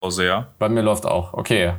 [0.00, 0.46] Pause, ja?
[0.58, 1.34] Bei mir läuft auch.
[1.34, 1.74] Okay.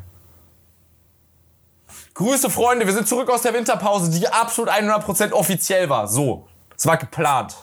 [2.14, 2.86] Grüße, Freunde.
[2.86, 6.08] Wir sind zurück aus der Winterpause, die absolut 100% offiziell war.
[6.08, 6.48] So.
[6.78, 7.56] Es war geplant.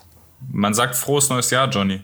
[0.51, 2.03] Man sagt frohes neues Jahr, Johnny.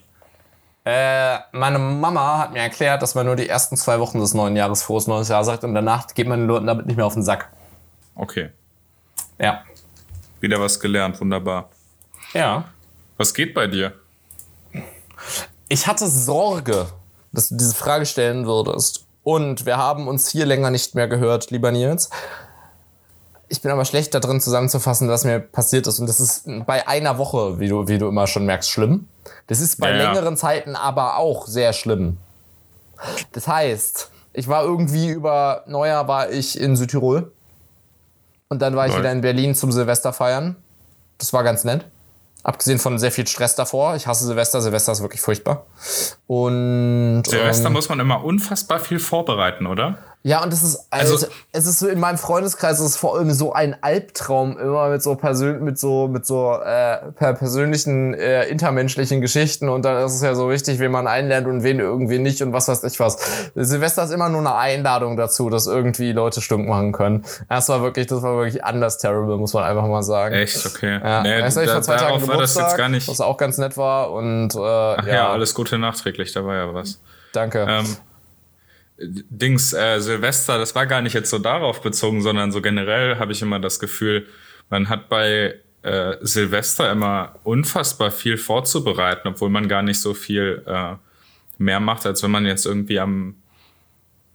[0.84, 4.54] Äh, meine Mama hat mir erklärt, dass man nur die ersten zwei Wochen des neuen
[4.54, 7.14] Jahres frohes neues Jahr sagt und danach geht man den Leuten damit nicht mehr auf
[7.14, 7.50] den Sack.
[8.14, 8.50] Okay.
[9.40, 9.64] Ja.
[10.40, 11.70] Wieder was gelernt, wunderbar.
[12.34, 12.64] Ja.
[13.16, 13.94] Was geht bei dir?
[15.68, 16.86] Ich hatte Sorge,
[17.34, 19.06] dass du diese Frage stellen würdest.
[19.22, 22.10] Und wir haben uns hier länger nicht mehr gehört, lieber Nils.
[23.48, 25.98] Ich bin aber schlecht darin zusammenzufassen, was mir passiert ist.
[25.98, 29.08] Und das ist bei einer Woche, wie du, wie du immer schon merkst, schlimm.
[29.46, 30.12] Das ist bei Ja, ja.
[30.12, 32.18] längeren Zeiten aber auch sehr schlimm.
[33.32, 37.32] Das heißt, ich war irgendwie über Neujahr war ich in Südtirol.
[38.48, 40.56] Und dann war ich wieder in Berlin zum Silvester feiern.
[41.18, 41.84] Das war ganz nett.
[42.44, 43.96] Abgesehen von sehr viel Stress davor.
[43.96, 44.60] Ich hasse Silvester.
[44.60, 45.66] Silvester ist wirklich furchtbar.
[46.26, 49.98] Und Silvester ähm, muss man immer unfassbar viel vorbereiten, oder?
[50.26, 53.16] Ja, und das ist also, Also- es ist so in meinem Freundeskreis ist es vor
[53.16, 58.14] allem so ein Albtraum immer mit so persön mit so mit so äh, per persönlichen
[58.14, 61.78] äh, intermenschlichen Geschichten und dann ist es ja so wichtig, wen man einlernt und wen
[61.78, 63.18] irgendwie nicht und was weiß ich was.
[63.54, 67.24] Silvester ist immer nur eine Einladung dazu, dass irgendwie Leute stunk machen können.
[67.50, 70.34] Das war wirklich, das war wirklich anders terrible, muss man einfach mal sagen.
[70.34, 70.64] Echt?
[70.64, 71.00] Okay.
[71.04, 73.08] Ja, Nee, da, vor zwei Tagen darauf war das Geburtstag, jetzt gar nicht.
[73.08, 76.54] was auch ganz nett war und äh, Ach ja, ja, alles Gute nachträglich, da war
[76.56, 76.98] ja was.
[77.32, 77.66] danke.
[77.68, 77.84] Ähm,
[78.98, 83.32] Dings, äh, Silvester, das war gar nicht jetzt so darauf bezogen, sondern so generell habe
[83.32, 84.26] ich immer das Gefühl,
[84.70, 90.62] man hat bei äh, Silvester immer unfassbar viel vorzubereiten, obwohl man gar nicht so viel
[90.66, 90.94] äh,
[91.58, 93.36] mehr macht, als wenn man jetzt irgendwie am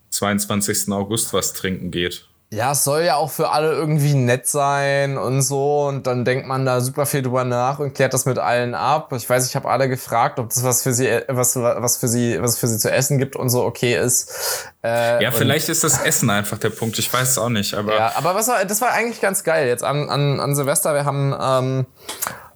[0.10, 0.92] 22.
[0.92, 2.29] August was trinken geht.
[2.52, 5.86] Ja, es soll ja auch für alle irgendwie nett sein und so.
[5.88, 9.14] Und dann denkt man da super viel drüber nach und klärt das mit allen ab.
[9.14, 12.42] Ich weiß, ich habe alle gefragt, ob das was für sie, was, was für sie,
[12.42, 14.66] was für sie zu essen gibt und so okay ist.
[14.84, 16.98] Äh, Ja, vielleicht ist das Essen einfach der Punkt.
[16.98, 19.68] Ich weiß es auch nicht, aber Ja, aber was war, das war eigentlich ganz geil
[19.68, 20.96] jetzt an, an, an Silvester.
[20.96, 21.86] Wir haben, ähm,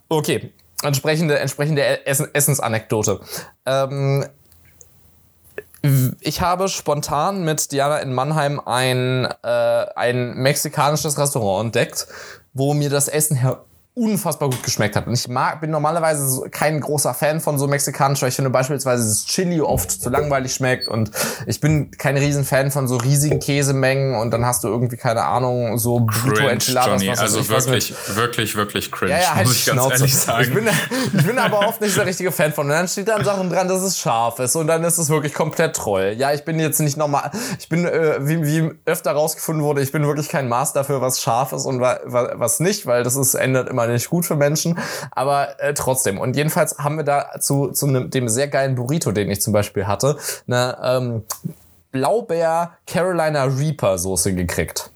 [0.08, 0.52] okay,
[0.82, 3.20] entsprechende, entsprechende Essen, Essensanekdote.
[3.64, 4.26] Ähm,
[6.20, 12.06] ich habe spontan mit Diana in Mannheim ein, äh, ein mexikanisches Restaurant entdeckt,
[12.54, 13.64] wo mir das Essen her
[13.96, 15.06] unfassbar gut geschmeckt hat.
[15.06, 18.50] Und ich mag, bin normalerweise so kein großer Fan von so mexikanisch, weil ich finde
[18.50, 21.12] beispielsweise das Chili oft zu langweilig schmeckt und
[21.46, 25.22] ich bin kein riesen Fan von so riesigen Käsemengen und dann hast du irgendwie, keine
[25.22, 27.12] Ahnung, so Burrito Enchiladas, Johnny.
[27.12, 29.94] was Also ich, wirklich, wirklich, wirklich cringe, ja, ja, halt muss ich ganz Schnauze.
[29.94, 30.42] ehrlich sagen.
[30.42, 30.68] Ich bin,
[31.20, 32.66] ich bin aber oft nicht der richtige Fan von.
[32.66, 35.34] Und dann steht dann Sachen dran, dass es scharf ist und dann ist es wirklich
[35.34, 36.14] komplett Troll.
[36.16, 37.30] Ja, ich bin jetzt nicht normal.
[37.60, 41.20] Ich bin, äh, wie, wie öfter rausgefunden wurde, ich bin wirklich kein Maß dafür, was
[41.20, 44.78] scharf ist und wa was nicht, weil das ist ändert immer nicht gut für Menschen.
[45.10, 46.18] Aber äh, trotzdem.
[46.18, 49.52] Und jedenfalls haben wir da zu, zu nem, dem sehr geilen Burrito, den ich zum
[49.52, 51.22] Beispiel hatte, eine ähm,
[51.90, 54.90] Blaubeer Carolina Reaper Soße gekriegt.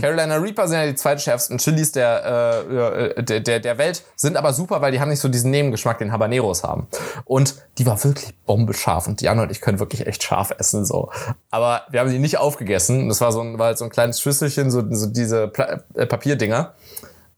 [0.00, 4.36] Carolina Reaper sind ja die zweitschärfsten Chilis der, äh, äh, der, der, der Welt, sind
[4.36, 6.86] aber super, weil die haben nicht so diesen Nebengeschmack, den Habaneros haben.
[7.24, 11.10] Und die war wirklich bombescharf und Diana und ich können wirklich echt scharf essen, so.
[11.50, 13.08] Aber wir haben sie nicht aufgegessen.
[13.08, 16.06] Das war so ein, war halt so ein kleines Schüsselchen, so, so diese Pla äh,
[16.06, 16.74] Papierdinger.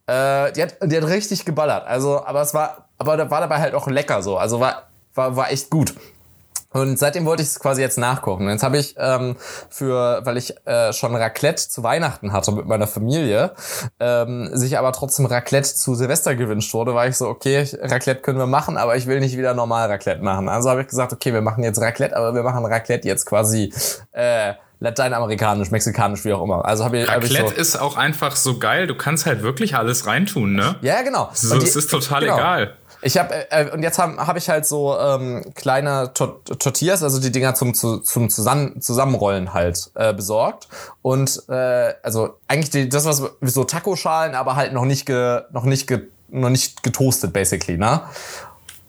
[0.08, 1.86] Äh, die, hat, die hat richtig geballert.
[1.86, 4.38] Also, aber es war, aber war dabei halt auch lecker so.
[4.38, 5.94] Also war, war, war echt gut.
[6.70, 8.48] Und seitdem wollte ich es quasi jetzt nachkochen.
[8.48, 9.36] Jetzt habe ich ähm,
[9.70, 13.52] für, weil ich äh, schon Raclette zu Weihnachten hatte mit meiner Familie,
[14.00, 18.38] ähm, sich aber trotzdem Raclette zu Silvester gewünscht wurde, war ich so, okay, Raclette können
[18.38, 20.48] wir machen, aber ich will nicht wieder normal Raclette machen.
[20.50, 23.72] Also habe ich gesagt, okay, wir machen jetzt Raclette, aber wir machen Raclette jetzt quasi
[24.12, 26.64] äh, lateinamerikanisch, mexikanisch, wie auch immer.
[26.64, 28.86] Also habe ich, hab ich so, ist auch einfach so geil.
[28.86, 30.76] Du kannst halt wirklich alles reintun, ne?
[30.82, 31.30] ja, genau.
[31.32, 32.36] So, die- es ist total genau.
[32.36, 32.74] egal.
[33.00, 37.20] Ich habe äh, und jetzt habe hab ich halt so ähm, kleine Tor Tortillas, also
[37.20, 40.66] die Dinger zum zu, zum zusammen zusammenrollen halt äh, besorgt
[41.00, 45.62] und äh, also eigentlich die, das was so Taco-Schalen, aber halt noch nicht ge, noch
[45.62, 48.00] nicht ge, noch nicht getoastet basically, ne?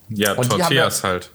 [0.10, 1.30] Ja, Und Tortillas halt.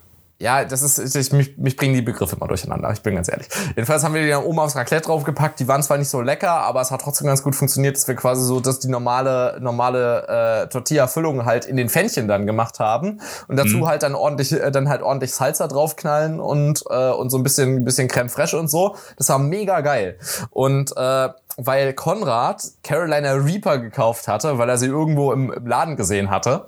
[0.45, 3.49] Ja, das ist, ich, mich, mich bringen die Begriffe immer durcheinander, ich bin ganz ehrlich.
[3.69, 6.51] Jedenfalls haben wir die dann oben aufs Raclette draufgepackt, die waren zwar nicht so lecker,
[6.51, 10.65] aber es hat trotzdem ganz gut funktioniert, dass wir quasi so, dass die normale, normale
[10.65, 14.71] äh, Tortilla-Füllung halt in den Pfännchen dann gemacht haben und dazu halt dann ordentlich, äh,
[14.71, 18.69] dann halt ordentlich Salsa draufknallen und, äh, und so ein bisschen, bisschen Creme fraiche und
[18.69, 18.97] so.
[19.17, 20.19] Das war mega geil.
[20.51, 25.97] Und äh, weil Konrad Carolina Reaper gekauft hatte, weil er sie irgendwo im, im Laden
[25.97, 26.67] gesehen hatte,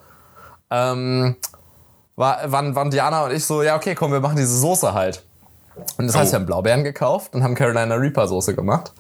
[0.71, 1.37] ähm,
[2.17, 5.23] war, waren, waren Diana und ich so, ja, okay, komm, wir machen diese Soße halt.
[5.99, 6.33] Und das heißt, Oh.
[6.33, 8.93] wir haben Blaubeeren gekauft und haben Carolina Reaper Soße gemacht.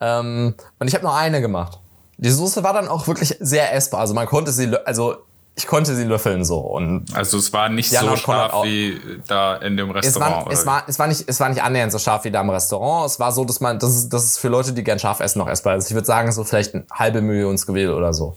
[0.00, 1.78] Ähm, und ich habe nur eine gemacht.
[2.16, 4.00] Die Soße war dann auch wirklich sehr essbar.
[4.00, 5.16] Also man konnte sie, also
[5.56, 6.58] ich konnte sie löffeln so.
[6.58, 10.32] Und also es war nicht Jana so scharf wie da in dem es Restaurant.
[10.36, 12.40] war, oder es, war, es, war nicht, es war nicht annähernd so scharf wie da
[12.40, 13.06] im Restaurant.
[13.08, 15.38] Es war so, dass man, das ist, das ist für Leute, die gern scharf essen,
[15.38, 15.74] noch essbar.
[15.74, 18.36] Also ich würde sagen, so vielleicht eine halbe Million Squil oder so.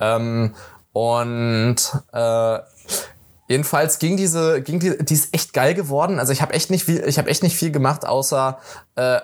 [0.00, 0.54] Ähm,
[0.92, 1.76] und
[2.12, 2.58] äh,
[3.48, 6.18] jedenfalls ging diese, ging die, die ist echt geil geworden.
[6.18, 8.58] Also ich habe echt nicht viel, ich habe echt nicht viel gemacht, außer
[8.96, 9.20] äh,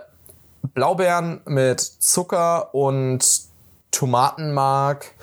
[0.72, 3.24] Blaubeeren mit Zucker und
[3.90, 5.14] Tomatenmark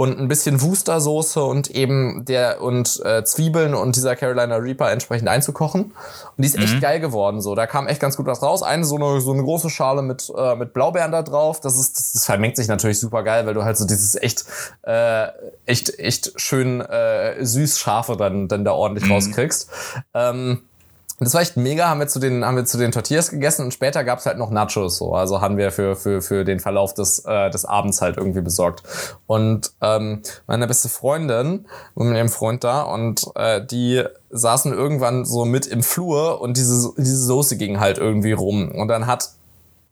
[0.00, 5.28] und ein bisschen Wustersoße und eben der und äh, Zwiebeln und dieser Carolina Reaper entsprechend
[5.28, 5.82] einzukochen.
[5.82, 5.94] Und
[6.38, 7.42] die ist echt geil geworden.
[7.42, 8.62] So, da kam echt ganz gut was raus.
[8.62, 11.60] Eine so eine so eine große Schale mit äh, mit Blaubeeren da drauf.
[11.60, 14.46] Das ist das, das vermengt sich natürlich super geil, weil du halt so dieses echt
[14.84, 15.26] äh,
[15.66, 19.68] echt echt schön äh, süß scharfe dann dann da ordentlich rauskriegst.
[20.14, 20.62] Ähm,
[21.26, 23.74] das war echt mega, haben wir zu den, haben wir zu den Tortillas gegessen und
[23.74, 25.14] später gab's halt noch Nachos so.
[25.14, 28.82] Also haben wir für, für, für den Verlauf des, äh, des Abends halt irgendwie besorgt.
[29.26, 35.24] Und ähm, meine beste Freundin war mit ihrem Freund da und äh, die saßen irgendwann
[35.26, 38.70] so mit im Flur und diese, diese Soße ging halt irgendwie rum.
[38.70, 39.30] Und dann hat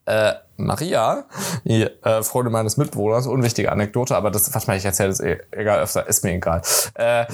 [0.06, 1.26] äh, Maria,
[1.64, 5.80] die äh, Freundin meines Mitbewohners, unwichtige Anekdote, aber das, was ich erzähle, ist eh, egal
[5.80, 6.62] öfter, ist mir egal.
[6.94, 7.26] Äh,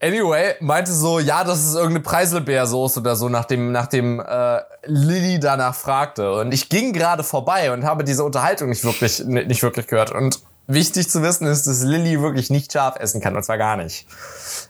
[0.00, 5.74] anyway, meinte so, ja, das ist irgendeine Preiselbeersoße oder so, nachdem, nachdem äh, Lilly danach
[5.74, 6.32] fragte.
[6.32, 10.12] Und ich ging gerade vorbei und habe diese Unterhaltung nicht wirklich, nicht wirklich gehört.
[10.12, 13.76] Und wichtig zu wissen ist, dass Lilly wirklich nicht scharf essen kann, und zwar gar
[13.76, 14.06] nicht.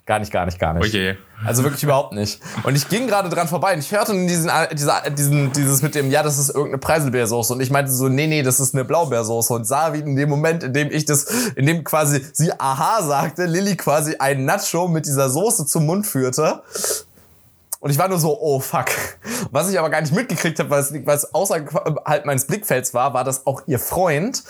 [0.06, 0.94] Gar nicht, gar nicht, gar nicht.
[0.94, 1.16] Je.
[1.44, 2.40] Also wirklich überhaupt nicht.
[2.62, 6.10] Und ich ging gerade dran vorbei und ich hörte diesen, dieser, diesen, dieses mit dem,
[6.10, 7.52] ja, das ist irgendeine Preiselbeersoße.
[7.52, 9.52] Und ich meinte so, nee, nee, das ist eine Blaubeersoße.
[9.52, 11.24] Und sah wie in dem Moment, in dem ich das,
[11.56, 16.06] in dem quasi sie aha sagte, Lilly quasi ein Nacho mit dieser Soße zum Mund
[16.06, 16.62] führte.
[17.80, 18.86] Und ich war nur so, oh fuck.
[19.50, 23.14] Was ich aber gar nicht mitgekriegt habe, weil es, weil es außerhalb meines Blickfelds war,
[23.14, 24.42] war, dass auch ihr Freund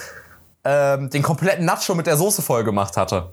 [0.70, 3.30] ähm, den kompletten Nacho mit der Soße voll gemacht hatte.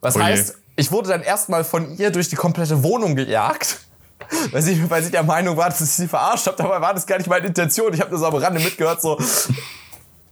[0.00, 0.24] Was Oh je.
[0.24, 3.80] heißt, ich wurde dann erstmal von ihr durch die komplette Wohnung gejagt.
[4.52, 6.56] Weil sie, weil sie der Meinung war, dass ich sie verarscht habe.
[6.56, 7.92] Dabei war das gar nicht meine Intention.
[7.92, 9.18] Ich habe das am Rande mitgehört, so.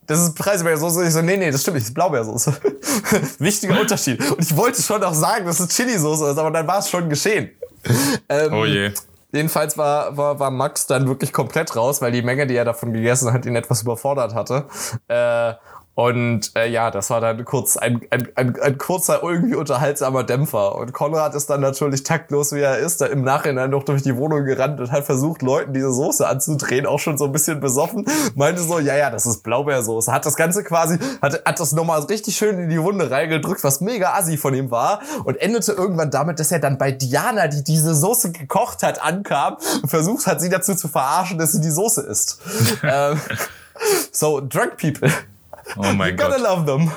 [0.06, 1.04] Das ist Preiselbeersoße.
[1.06, 2.52] Ich so, nee, nee, das stimmt nicht, das ist Blaubeersoße.
[3.40, 4.20] Wichtiger Unterschied.
[4.30, 7.08] Und ich wollte schon auch sagen, dass es Chili-Soße ist, aber dann war es schon
[7.08, 7.50] geschehen.
[8.28, 8.92] Ähm, Oh je.
[9.32, 12.92] Jedenfalls war, war, war Max dann wirklich komplett raus, weil die Menge, die er davon
[12.92, 14.66] gegessen hat, ihn etwas überfordert hatte.
[15.08, 15.54] Äh,
[15.98, 20.76] und äh, ja, das war dann kurz ein, ein, ein, ein kurzer, irgendwie unterhaltsamer Dämpfer.
[20.76, 24.16] Und Konrad ist dann natürlich taktlos, wie er ist, da im Nachhinein noch durch die
[24.16, 28.06] Wohnung gerannt und hat versucht, Leuten diese Soße anzudrehen, auch schon so ein bisschen besoffen.
[28.36, 30.12] Meinte so, ja, ja, das ist Blaubeersoße.
[30.12, 33.80] Hat das Ganze quasi, hat, hat das nochmal richtig schön in die Wunde reingedrückt, was
[33.80, 35.00] mega assi von ihm war.
[35.24, 39.56] Und endete irgendwann damit, dass er dann bei Diana, die diese Soße gekocht hat, ankam
[39.82, 42.40] und versucht hat, sie dazu zu verarschen, dass sie die Soße isst.
[42.84, 43.20] ähm,
[44.12, 45.10] so, drunk people.
[45.76, 46.40] Oh mein You gotta Gott.
[46.40, 46.90] love them.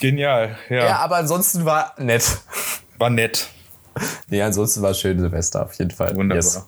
[0.00, 0.56] Genial.
[0.68, 0.76] Ja.
[0.84, 2.38] Ja, aber ansonsten war nett.
[2.98, 3.48] War nett.
[4.28, 6.14] Nee, ansonsten war schön Silvester, auf jeden Fall.
[6.16, 6.36] Wunderbar.
[6.44, 6.66] Yes.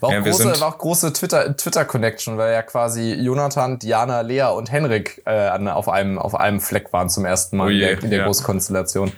[0.00, 3.80] War auch Ja, wir große, sind- war auch große Twitter, Twitter-Connection, weil ja quasi Jonathan,
[3.80, 7.66] Diana, Lea und Henrik äh, an, auf, einem, auf einem Fleck waren zum ersten Mal
[7.66, 8.26] Oh in je, der, in der ja.
[8.26, 9.10] Großkonstellation.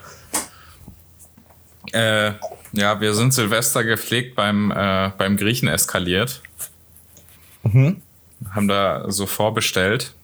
[1.93, 2.32] Äh,
[2.73, 6.41] ja, wir sind Silvester gepflegt beim, äh, beim Griechen eskaliert.
[7.62, 8.00] Mhm.
[8.50, 10.14] Haben da so vorbestellt.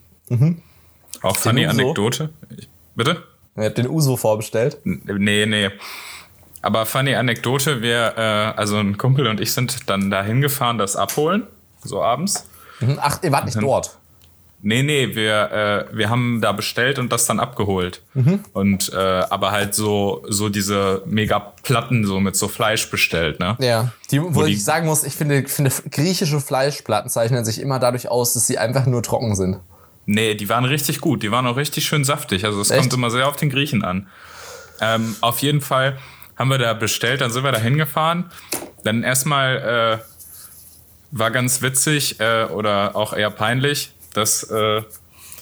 [1.23, 1.67] Auch funny?
[1.67, 2.31] Anekdote.
[2.57, 3.23] Ich, bitte?
[3.57, 4.79] Ihr habt den Uso vorbestellt.
[4.85, 5.71] Nee, nee.
[6.63, 8.21] Aber funny Anekdote, wir, äh,
[8.59, 11.47] also ein Kumpel und ich sind dann da hingefahren, das abholen,
[11.83, 12.47] so abends.
[12.81, 12.99] Mhm.
[13.01, 13.99] Ach, ihr wart nicht dort.
[14.63, 18.03] Nee, nee, wir, äh, wir haben da bestellt und das dann abgeholt.
[18.53, 23.57] Und äh, aber halt so, so diese mega Platten so mit so Fleisch bestellt, ne?
[23.59, 23.93] Ja.
[24.11, 28.09] Die, wo, die- ich sagen muss, ich finde, finde, griechische Fleischplatten zeichnen sich immer dadurch
[28.09, 29.61] aus, dass sie einfach nur trocken sind.
[30.05, 31.23] Nee, die waren richtig gut.
[31.23, 32.45] Die waren auch richtig schön saftig.
[32.45, 34.09] Also es kommt immer sehr auf den Griechen an.
[34.83, 35.99] Ähm, auf jeden Fall
[36.37, 38.31] haben wir da bestellt, dann sind wir da hingefahren.
[38.85, 40.05] Dann erstmal äh,
[41.13, 44.83] war ganz witzig äh, oder auch eher peinlich, dass äh,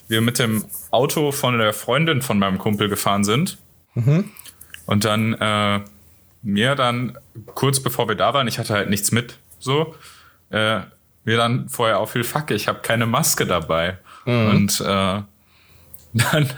[0.09, 3.59] wir mit dem Auto von der Freundin von meinem Kumpel gefahren sind.
[4.87, 5.81] Und dann äh,
[6.43, 7.19] mir dann,
[7.55, 9.95] kurz bevor wir da waren, ich hatte halt nichts mit, so,
[10.51, 10.81] äh,
[11.25, 13.99] mir dann vorher auffiel, fuck, ich habe keine Maske dabei.
[14.53, 15.23] Und äh,
[16.15, 16.49] dann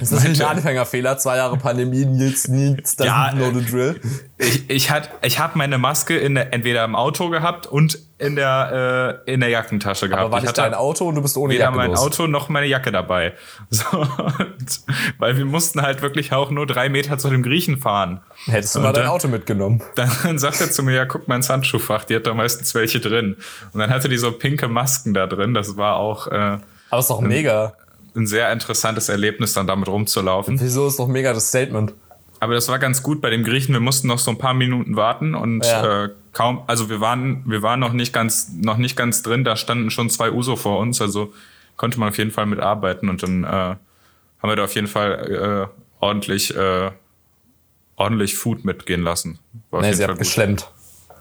[0.00, 1.18] Das ist natürlich ein Anfängerfehler.
[1.18, 4.00] Zwei Jahre Pandemie, Nils, Nils, doesn't Ja, know the drill.
[4.38, 8.36] ich, ich, hat, ich habe meine Maske in der, entweder im Auto gehabt und in
[8.36, 10.22] der, äh, in der Jackentasche gehabt.
[10.22, 11.98] Aber war ich nicht hatte dein Auto und du bist ohne weder Jacke mein los.
[12.00, 13.34] Auto noch meine Jacke dabei.
[13.70, 13.84] So,
[15.18, 18.20] weil wir mussten halt wirklich auch nur drei Meter zu dem Griechen fahren.
[18.46, 19.82] Hättest du mal Und dein dann- Auto mitgenommen.
[19.94, 23.00] Dann sagt er zu mir, ja, guck mal ins Handschuhfach, die hat da meistens welche
[23.00, 23.36] drin.
[23.72, 26.58] Und dann hatte die so pinke Masken da drin, das war auch, äh,
[26.90, 27.74] Aber ist doch mega.
[28.16, 30.60] Ein sehr interessantes Erlebnis, dann damit rumzulaufen.
[30.60, 31.92] Wieso ist doch mega das Statement?
[32.40, 33.72] Aber das war ganz gut bei dem Griechen.
[33.72, 36.04] Wir mussten noch so ein paar Minuten warten und Ja.
[36.04, 39.44] äh, kaum, also wir waren, wir waren noch nicht ganz, noch nicht ganz drin.
[39.44, 41.32] Da standen schon zwei Uso vor uns, also
[41.76, 43.78] konnte man auf jeden Fall mitarbeiten und dann äh, haben
[44.42, 46.90] wir da auf jeden Fall äh, ordentlich, äh,
[47.96, 49.38] ordentlich Food mitgehen lassen.
[49.70, 50.18] War Nee, sie hat gut.
[50.18, 50.68] geschlemmt.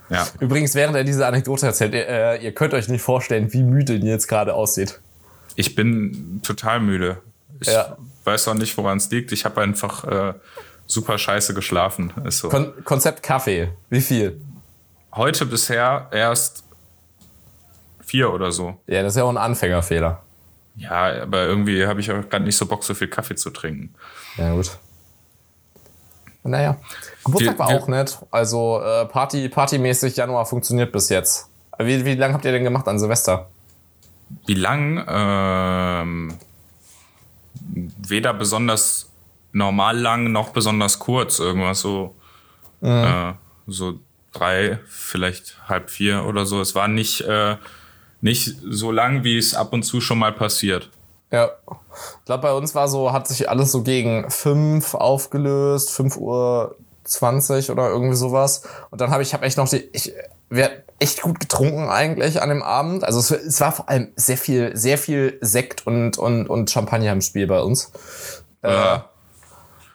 [0.10, 0.28] Ja.
[0.40, 3.94] Übrigens, während er diese Anekdote erzählt, ihr, äh, ihr könnt euch nicht vorstellen, wie müde
[3.96, 5.00] ihr jetzt gerade aussieht.
[5.56, 7.18] Ich bin total müde.
[7.60, 7.98] Ich Ja.
[8.24, 9.32] weiß auch nicht, woran es liegt.
[9.32, 10.34] Ich habe einfach äh,
[10.88, 12.12] super scheiße geschlafen.
[12.26, 12.50] Ist so.
[12.50, 13.70] Kon Konzept Kaffee.
[13.90, 14.42] Wie viel?
[15.14, 16.64] Heute bisher erst
[18.04, 18.80] vier oder so.
[18.88, 20.22] Ja, das ist ja auch ein Anfängerfehler.
[20.76, 23.94] Ja, aber irgendwie habe ich auch gerade nicht so Bock, so viel Kaffee zu trinken.
[24.38, 24.78] Ja, gut.
[26.44, 26.78] Naja.
[27.24, 28.18] Geburtstag Wir- war auch nett.
[28.32, 31.48] Also äh, Party, partymäßig Januar funktioniert bis jetzt.
[31.80, 33.50] Wie, wie lange habt ihr denn gemacht an Silvester?
[34.46, 35.04] Wie lang?
[35.08, 36.34] Ähm,
[37.66, 39.10] weder besonders
[39.52, 41.40] normal lang noch besonders kurz.
[41.40, 42.16] Irgendwas so,
[42.82, 43.34] äh,
[43.68, 44.00] so
[44.34, 46.60] drei, vielleicht halb vier oder so.
[46.60, 47.58] Es war nicht, äh,
[48.22, 50.90] nicht so lang, wie es ab und zu schon mal passiert.
[51.32, 51.52] Ja.
[52.20, 56.76] Ich glaube, bei uns war so, hat sich alles so gegen 5 aufgelöst, 5 Uhr
[57.04, 58.64] 20 oder irgendwie sowas.
[58.92, 60.14] Und dann habe ich, habe echt noch die, ich,
[60.50, 63.04] wir echt gut getrunken eigentlich an dem Abend.
[63.04, 67.12] Also es, es war vor allem sehr viel, sehr viel Sekt und, und, und Champagner
[67.12, 67.92] im Spiel bei uns.
[68.64, 69.10] Ja.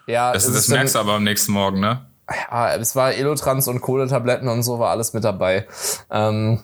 [0.06, 2.06] Ja, Das, es das merkst du aber am nächsten Morgen, ne?
[2.50, 5.66] ja, es war Elotrans und Kohletabletten und so war alles mit dabei.
[6.10, 6.62] Ähm,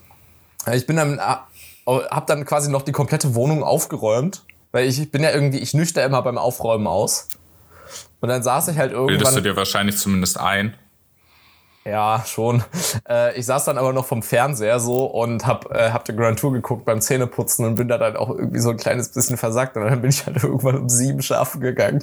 [0.73, 1.21] ich bin dann, äh,
[1.87, 6.05] hab dann quasi noch die komplette Wohnung aufgeräumt, weil ich bin ja irgendwie, ich nüchter
[6.05, 7.29] immer beim Aufräumen aus.
[8.21, 9.35] Und dann saß ich halt Bildest irgendwann.
[9.35, 10.75] du dir wahrscheinlich zumindest ein.
[11.85, 12.65] Ja, schon.
[13.09, 16.39] Äh, ich saß dann aber noch vom Fernseher so und hab, äh, hab die Grand
[16.39, 19.77] Tour geguckt beim Zähneputzen und bin da dann auch irgendwie so ein kleines bisschen versackt.
[19.77, 22.03] Und dann bin ich halt irgendwann um sieben schlafen gegangen.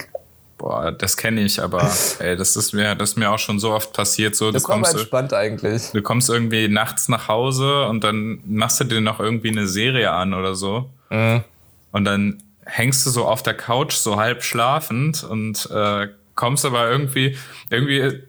[0.59, 3.71] Boah, das kenne ich, aber ey, das ist mir, das ist mir auch schon so
[3.71, 4.35] oft passiert.
[4.35, 5.89] So, du Das mal kommst, entspannt eigentlich.
[5.91, 10.11] du kommst irgendwie nachts nach Hause und dann machst du dir noch irgendwie eine Serie
[10.11, 10.87] an oder so.
[11.09, 11.43] Mhm.
[11.91, 16.89] Und dann hängst du so auf der Couch, so halb schlafend und äh, kommst aber
[16.91, 17.35] irgendwie,
[17.71, 18.21] irgendwie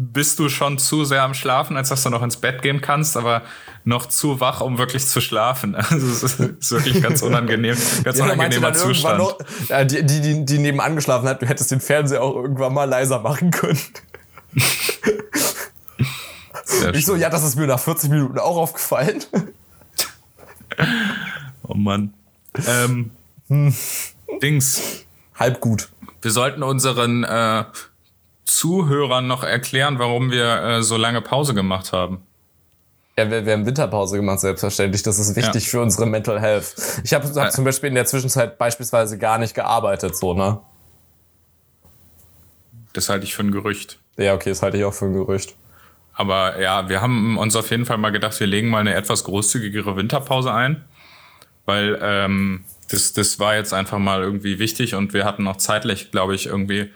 [0.00, 3.16] bist du schon zu sehr am Schlafen, als dass du noch ins Bett gehen kannst,
[3.16, 3.42] aber
[3.82, 5.74] noch zu wach, um wirklich zu schlafen.
[5.90, 9.18] Also es ist, ist wirklich ganz unangenehm, ganz Ja, unangenehmer Zustand.
[9.18, 9.38] noch,
[9.68, 13.18] ja, die, die, die, nebenan geschlafen hat, du hättest den Fernseher auch irgendwann mal leiser
[13.18, 13.80] machen können.
[16.64, 17.22] Sehr Ich so, schön.
[17.22, 19.22] ja, das ist mir nach 40 Minuten auch aufgefallen.
[21.70, 22.14] Oh Mann.
[22.66, 23.10] Ähm,
[24.40, 25.04] Dings.
[25.34, 25.88] Halb gut.
[26.22, 27.64] Wir sollten unseren äh,
[28.48, 32.22] Zuhörern noch erklären, warum wir äh, so lange Pause gemacht haben.
[33.16, 35.02] Ja, wir, wir haben Winterpause gemacht, selbstverständlich.
[35.02, 35.70] Das ist wichtig Ja.
[35.70, 36.74] für unsere Mental Health.
[37.04, 37.50] Ich habe hab Äh.
[37.50, 40.60] zum Beispiel in der Zwischenzeit beispielsweise gar nicht gearbeitet, so, ne?
[42.92, 43.98] Das halte ich für ein Gerücht.
[44.16, 45.54] Ja, okay, das halte ich auch für ein Gerücht.
[46.14, 49.24] Aber ja, wir haben uns auf jeden Fall mal gedacht, wir legen mal eine etwas
[49.24, 50.84] großzügigere Winterpause ein.
[51.64, 56.10] Weil ähm, das, das war jetzt einfach mal irgendwie wichtig und wir hatten auch zeitlich,
[56.10, 56.90] glaube ich, irgendwie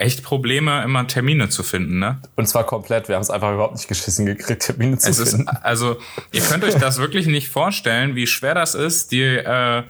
[0.00, 2.18] echt Probleme, immer Termine zu finden, ne?
[2.36, 3.08] Und zwar komplett.
[3.08, 5.48] Wir haben es einfach überhaupt nicht geschissen gekriegt, Termine zu Es ist, finden.
[5.48, 5.96] also,
[6.32, 9.82] ihr könnt euch das wirklich nicht vorstellen, wie schwer das ist, die, äh,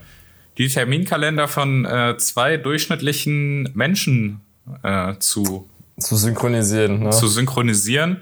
[0.59, 4.41] die Terminkalender von äh, zwei durchschnittlichen Menschen
[4.83, 7.11] äh, zu, Zu synchronisieren, ne?
[7.11, 8.21] zu synchronisieren.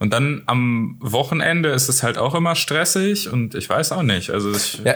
[0.00, 4.30] Und dann am Wochenende ist es halt auch immer stressig und ich weiß auch nicht.
[4.30, 4.94] Also ich, Ja.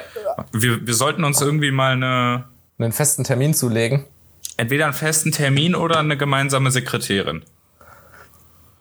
[0.53, 2.45] wir, wir sollten uns irgendwie mal eine,
[2.79, 4.05] einen festen Termin zu legen.
[4.57, 7.45] Entweder einen festen Termin oder eine gemeinsame Sekretärin.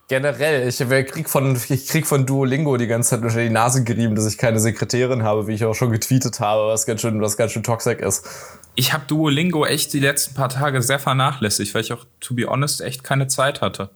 [0.07, 4.13] Generell, ich krieg, von, ich krieg von Duolingo die ganze Zeit unter die Nase gerieben,
[4.15, 7.37] dass ich keine Sekretärin habe, wie ich auch schon getweetet habe, was ganz schön, was
[7.37, 8.27] ganz schön toxisch ist.
[8.75, 12.45] Ich habe Duolingo echt die letzten paar Tage sehr vernachlässigt, weil ich auch, to be
[12.45, 13.89] honest, echt keine Zeit hatte.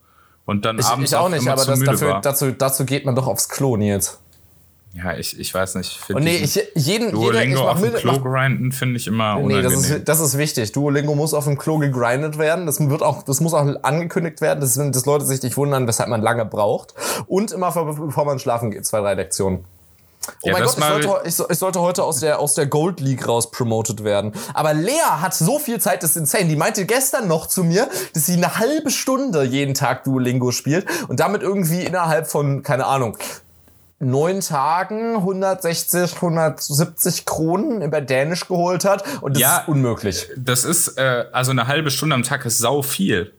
[0.45, 3.15] Und dann Ich, abends ich auch nicht, immer aber das, dafür, dazu, dazu geht man
[3.15, 4.21] doch aufs Klo, Nils.
[4.97, 5.99] Ja, ich, ich weiß nicht.
[6.09, 9.35] Und nee, ich, jeden, jeder, ich Duolingo mach auf dem Klo grinden finde ich immer
[9.35, 9.63] Nee, unangenehm.
[9.63, 10.71] das ist, das ist wichtig.
[10.71, 12.65] Duolingo muss auf dem Klo gegrindet werden.
[12.65, 16.07] Das wird auch, das muss auch angekündigt werden, dass, dass Leute sich nicht wundern, weshalb
[16.09, 16.93] man lange braucht.
[17.27, 19.65] Und immer vor- bevor man schlafen geht, zwei, drei Lektionen.
[20.43, 22.99] Oh Ja, mein Gott, ich sollte, ich, ich sollte heute aus der, aus der Gold
[23.01, 24.31] League raus promoted werden.
[24.53, 26.45] Aber Lea hat so viel Zeit, das ist insane.
[26.45, 30.87] Die meinte gestern noch zu mir, dass sie eine halbe Stunde jeden Tag Duolingo spielt
[31.09, 33.17] und damit irgendwie innerhalb von, keine Ahnung,
[33.99, 39.03] neun Tagen 160, 170 Kronen über Dänisch geholt hat.
[39.21, 39.57] Und das Ja.
[39.59, 40.27] ist unmöglich.
[40.37, 43.31] Das ist, äh, also eine halbe Stunde am Tag ist sau viel.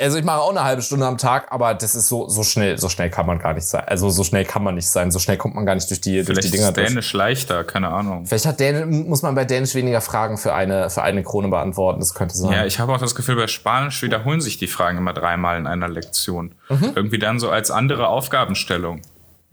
[0.00, 2.78] Also ich mache auch eine halbe Stunde am Tag, aber das ist so, so schnell,
[2.78, 3.82] so schnell kann man gar nicht sein.
[3.84, 5.10] Also so schnell kann man nicht sein.
[5.10, 7.12] So schnell kommt man gar nicht durch die, durch die Dinger ist Dänisch durch.
[7.14, 8.24] leichter, keine Ahnung.
[8.24, 11.98] Vielleicht hat Dänisch, muss man bei Dänisch weniger Fragen für eine, für eine Krone beantworten.
[11.98, 12.52] Das könnte sein.
[12.52, 15.66] Ja, ich habe auch das Gefühl, bei Spanisch wiederholen sich die Fragen immer dreimal in
[15.66, 16.54] einer Lektion.
[16.68, 16.92] Mhm.
[16.94, 19.02] Irgendwie dann so als andere Aufgabenstellung.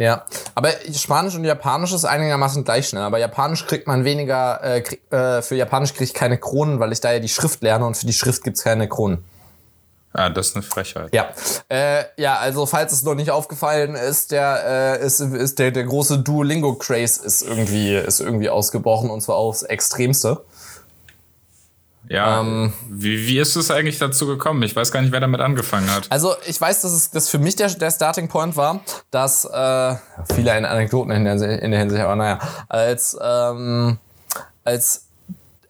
[0.01, 3.03] Ja, aber Spanisch und Japanisch ist einigermaßen gleich schnell.
[3.03, 6.91] Aber Japanisch kriegt man weniger, äh, krieg, äh, für Japanisch kriege ich keine Kronen, weil
[6.91, 9.23] ich da ja die Schrift lerne und für die Schrift gibt's keine Kronen.
[10.11, 11.13] Ah, das ist eine Frechheit.
[11.13, 11.29] Ja,
[11.69, 15.83] äh, ja, also falls es noch nicht aufgefallen ist, der äh, ist, ist der, der
[15.83, 20.43] große Duolingo Craze ist irgendwie ist irgendwie ausgebrochen und zwar aufs Extremste.
[22.09, 24.63] Ja, ähm, wie, wie ist es eigentlich dazu gekommen?
[24.63, 26.07] Ich weiß gar nicht, wer damit angefangen hat.
[26.09, 28.81] Also ich weiß, dass es das für mich der, der Starting Point war,
[29.11, 29.95] dass äh,
[30.33, 33.97] viele Anekdoten in der, in der Hinsicht, aber naja, als ähm,
[34.63, 35.07] als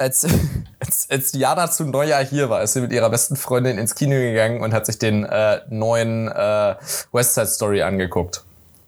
[0.01, 0.25] als,
[0.79, 4.15] als, als Diana zu Neujahr hier war, ist sie mit ihrer besten Freundin ins Kino
[4.15, 6.75] gegangen und hat sich den äh, neuen äh,
[7.11, 8.43] West Side Story angeguckt.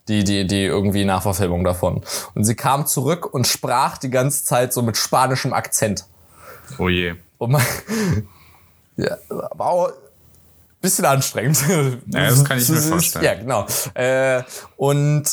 [0.09, 2.01] Die, die, die irgendwie Nachverfilmung davon.
[2.35, 6.03] Und sie kam zurück und sprach die ganze Zeit so mit spanischem Akzent.
[6.77, 7.13] Oh je.
[7.43, 7.61] Und man,
[8.97, 9.93] ja, war auch ein
[10.81, 11.63] bisschen anstrengend.
[12.07, 13.25] Ja, das kann ich mir vorstellen.
[13.25, 13.65] Ja, genau.
[13.93, 14.43] Äh,
[14.77, 15.25] und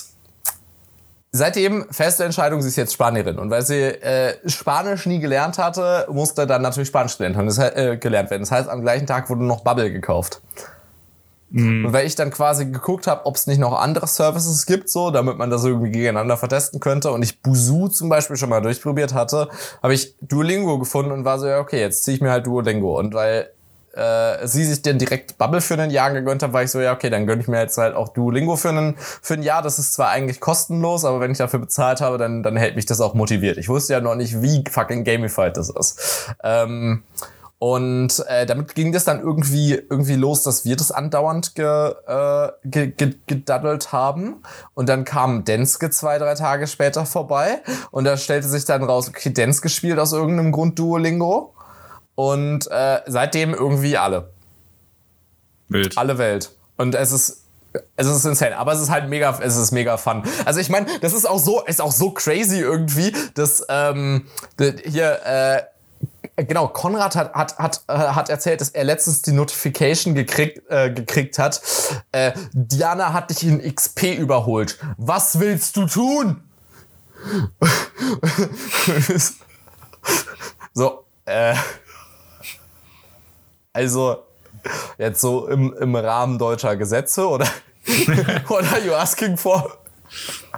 [1.32, 3.38] Seitdem feste Entscheidung, sie ist jetzt Spanierin.
[3.38, 7.46] Und weil sie äh, Spanisch nie gelernt hatte, musste dann natürlich Spanisch gelernt, haben.
[7.46, 8.42] Das, äh, gelernt werden.
[8.42, 10.40] Das heißt, am gleichen Tag wurde noch Bubble gekauft.
[11.50, 11.86] Mhm.
[11.86, 15.10] Und weil ich dann quasi geguckt habe, ob es nicht noch andere Services gibt, so,
[15.10, 19.14] damit man das irgendwie gegeneinander vertesten könnte, und ich Busu zum Beispiel schon mal durchprobiert
[19.14, 19.48] hatte,
[19.82, 22.98] habe ich Duolingo gefunden und war so, ja, okay, jetzt ziehe ich mir halt Duolingo.
[22.98, 23.50] Und weil
[23.94, 26.92] äh, sie sich dann direkt Bubble für ein Jahr gegönnt hat, war ich so, ja,
[26.92, 29.62] okay, dann gönne ich mir jetzt halt auch Duolingo für ein, für ein Jahr.
[29.62, 32.86] Das ist zwar eigentlich kostenlos, aber wenn ich dafür bezahlt habe, dann, dann hält mich
[32.86, 33.58] das auch motiviert.
[33.58, 36.32] Ich wusste ja noch nicht, wie fucking gamified das ist.
[36.44, 37.02] Ähm,
[37.62, 42.52] und äh, damit ging das dann irgendwie irgendwie los, dass wir das andauernd ge, äh,
[42.64, 44.36] ge, ge, gedaddelt haben.
[44.72, 47.60] Und dann kam Denske zwei, drei Tage später vorbei.
[47.90, 51.52] Und da stellte sich dann raus, okay, Denske spielt aus irgendeinem Grund Duolingo.
[52.14, 54.30] Und äh, seitdem irgendwie alle.
[55.68, 55.98] Wild.
[55.98, 56.52] Alle Welt.
[56.78, 57.44] Und es ist
[57.94, 60.22] es ist insane, aber es ist halt mega, es ist mega fun.
[60.46, 64.26] Also ich meine, das ist auch so, ist auch so crazy irgendwie, dass ähm,
[64.58, 65.62] hier äh,
[66.44, 70.92] genau Konrad hat hat hat äh, hat erzählt, dass er letztens die Notification gekriegt äh,
[70.92, 71.60] gekriegt hat.
[72.12, 74.78] Äh, Diana hat dich in XP überholt.
[74.96, 76.42] Was willst du tun?
[80.74, 81.54] so äh
[83.72, 84.24] also
[84.98, 87.46] jetzt so im, im Rahmen deutscher Gesetze oder
[88.48, 89.78] what are you asking for?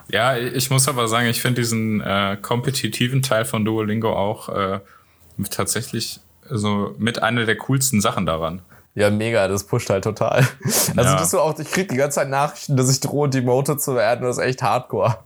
[0.08, 4.80] Ja, ich muss aber sagen, ich finde diesen äh, kompetitiven Teil von Duolingo auch äh,
[5.50, 8.62] tatsächlich so mit einer der coolsten Sachen daran.
[8.94, 10.46] Ja, mega, das pusht halt total.
[10.94, 11.24] Also ja.
[11.24, 14.26] du auch, ich krieg die ganze Zeit Nachrichten, dass ich drohe, demoted zu werden.
[14.26, 15.16] Das ist echt hardcore.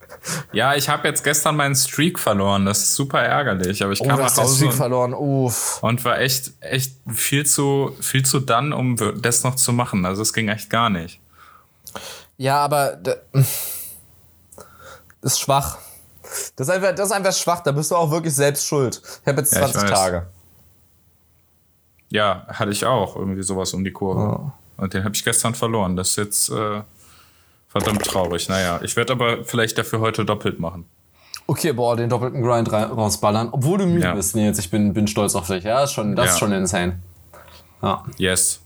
[0.53, 2.64] Ja, ich habe jetzt gestern meinen Streak verloren.
[2.64, 3.83] Das ist super ärgerlich.
[3.83, 5.14] Aber ich oh, kam nach Hause Streak verloren.
[5.14, 5.83] Uff.
[5.83, 10.07] und war echt, echt viel zu, viel zu dann, um das noch zu machen.
[10.07, 11.21] Also es ging echt gar nicht.
[12.37, 13.16] Ja, aber das
[15.23, 15.79] ist schwach.
[16.57, 17.61] Das ist, einfach, das ist einfach schwach.
[17.61, 19.01] Da bist du auch wirklich selbst schuld.
[19.23, 20.27] Ich habe jetzt 20 ja, Tage.
[22.11, 24.41] Ja, hatte ich auch irgendwie sowas um die Kurve.
[24.41, 24.53] Oh.
[24.77, 25.97] Und den habe ich gestern verloren.
[25.97, 26.83] Das ist jetzt äh,
[27.69, 28.49] verdammt traurig.
[28.49, 30.87] Naja, ich werde aber vielleicht dafür heute doppelt machen.
[31.49, 33.49] Okay, boah, den doppelten Grind rausballern.
[33.53, 34.15] Obwohl du müde ja.
[34.15, 34.59] bist, Nils.
[34.59, 35.65] Ich bin, bin stolz auf dich.
[35.65, 36.33] Ja, ist schon, das ja.
[36.33, 37.01] ist schon insane.
[37.83, 38.05] Ja.
[38.19, 38.61] Yes.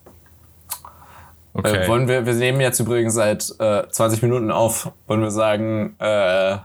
[1.52, 1.84] Okay.
[1.84, 4.92] Äh, wollen wir, wir nehmen jetzt übrigens seit äh, 20 Minuten auf.
[5.06, 6.58] Wollen wir sagen, äh,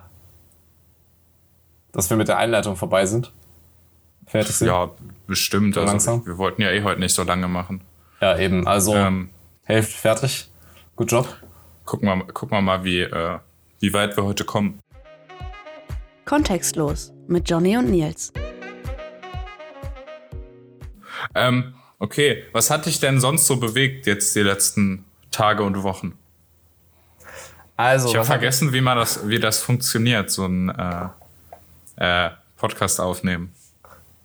[1.95, 3.31] dass wir mit der Einleitung vorbei sind?
[4.27, 4.67] Fertig sind?
[4.67, 4.91] Ja,
[5.27, 5.77] bestimmt.
[5.77, 6.25] also langsam.
[6.25, 7.81] Wir wollten ja eh heute nicht so lange machen.
[8.21, 8.67] Ja, eben.
[8.67, 9.29] Also ähm,
[9.63, 10.51] Hälfte fertig.
[10.95, 11.27] Gut Job.
[11.86, 13.39] Gucken wir, gucken wir mal, wie, äh,
[13.79, 14.79] wie weit wir heute kommen.
[16.25, 18.34] Kontextlos mit Johnny und Nils.
[21.34, 26.17] Ähm, okay, was hat dich denn sonst so bewegt jetzt die letzten Tage und Wochen?
[27.77, 31.10] Also, ich habe vergessen, wie man das, wie das funktioniert, so ein äh,
[31.97, 33.53] äh, Podcast aufnehmen.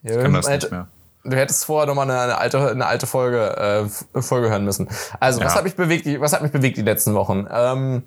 [0.03, 0.89] Ja, ich kann das nicht mehr.
[1.23, 4.89] Du hättest vorher nochmal eine, eine alte, eine alte Folge, äh, Folge hören müssen.
[5.19, 5.47] Also, ja.
[5.47, 7.47] was hat mich bewegt, was hat mich bewegt die letzten Wochen?
[7.53, 8.05] Ähm,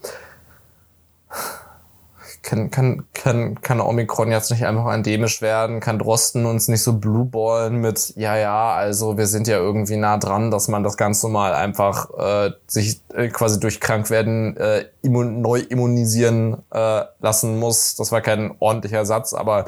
[2.43, 5.79] kann, kann, kann, kann Omikron jetzt nicht einfach endemisch werden?
[5.79, 10.17] Kann Drosten uns nicht so blueballen mit, ja, ja, also wir sind ja irgendwie nah
[10.17, 15.41] dran, dass man das ganz normal einfach äh, sich äh, quasi durch Krankwerden äh, immun,
[15.41, 17.95] neu immunisieren äh, lassen muss.
[17.95, 19.65] Das war kein ordentlicher Satz, aber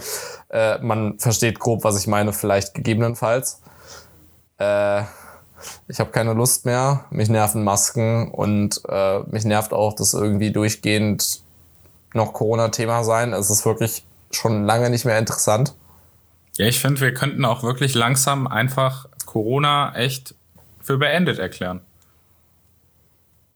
[0.50, 3.62] äh, man versteht grob, was ich meine, vielleicht gegebenenfalls.
[4.58, 5.04] Äh,
[5.88, 10.52] ich habe keine Lust mehr, mich nerven Masken und äh, mich nervt auch, dass irgendwie
[10.52, 11.45] durchgehend
[12.16, 13.34] noch Corona-Thema sein.
[13.34, 15.76] Es ist wirklich schon lange nicht mehr interessant.
[16.58, 20.36] Ja, ich finde, wir könnten auch wirklich langsam einfach Corona echt
[20.82, 21.82] für beendet erklären.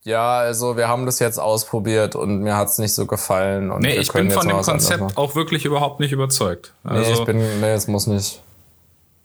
[0.02, 3.70] Ja, also wir haben das jetzt ausprobiert und mir hat es nicht so gefallen.
[3.70, 6.72] Und nee, ich bin von dem Konzept auch wirklich überhaupt nicht überzeugt.
[6.84, 8.42] Also, nee, ich bin, nee, es muss nicht.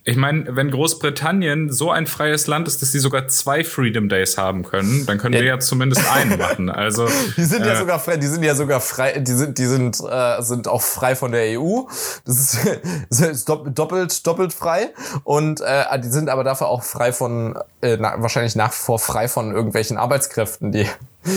[0.08, 4.38] Ich meine, wenn Großbritannien so ein freies Land ist, dass sie sogar zwei Freedom Days
[4.38, 5.39] haben können, dann können ja.
[5.39, 6.70] wir ja zumindest einen machen.
[6.70, 9.65] Also die sind äh, ja sogar frei, die sind ja sogar frei, die sind die
[9.65, 11.82] sind äh, sind auch frei von der EU.
[12.24, 12.60] Das ist,
[13.10, 17.98] das ist doppelt doppelt frei und äh, die sind aber dafür auch frei von äh,
[18.00, 20.88] na, wahrscheinlich nach wie vor frei von irgendwelchen Arbeitskräften, die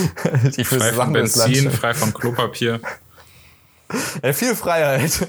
[0.55, 2.81] die für frei Sachen von Benzin, frei von Klopapier.
[4.21, 5.27] Ja, viel Freiheit.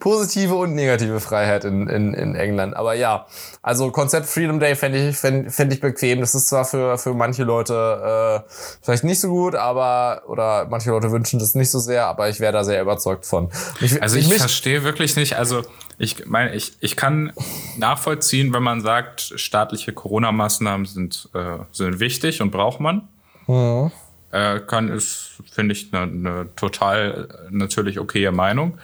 [0.00, 2.76] Positive und negative Freiheit in, in, in England.
[2.76, 3.26] Aber ja,
[3.62, 6.20] also Konzept Freedom Day fände ich, fänd, fänd ich bequem.
[6.20, 8.50] Das ist zwar für, für manche Leute äh,
[8.82, 12.40] vielleicht nicht so gut, aber oder manche Leute wünschen das nicht so sehr, aber ich
[12.40, 13.50] wäre da sehr überzeugt von.
[13.80, 15.62] Ich, also ich, ich verstehe wirklich nicht, also
[15.98, 17.32] ich meine, ich, ich kann
[17.76, 23.08] nachvollziehen, wenn man sagt, staatliche Corona-Maßnahmen sind, äh, sind wichtig und braucht man.
[23.46, 23.90] Mhm.
[24.32, 28.78] Äh, kann ist, finde ich, eine ne total natürlich okaye Meinung.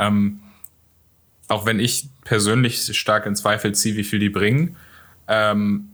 [0.00, 0.40] Ähm,
[1.48, 4.76] auch wenn ich persönlich stark in Zweifel ziehe, wie viel die bringen.
[5.28, 5.88] Ähm,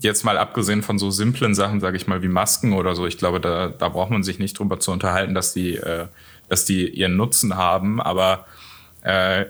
[0.00, 3.16] jetzt mal abgesehen von so simplen Sachen, sage ich mal, wie Masken oder so, ich
[3.16, 6.06] glaube, da, da braucht man sich nicht drüber zu unterhalten, dass die, äh,
[6.48, 8.00] dass die ihren Nutzen haben.
[8.00, 8.46] Aber
[9.02, 9.46] äh,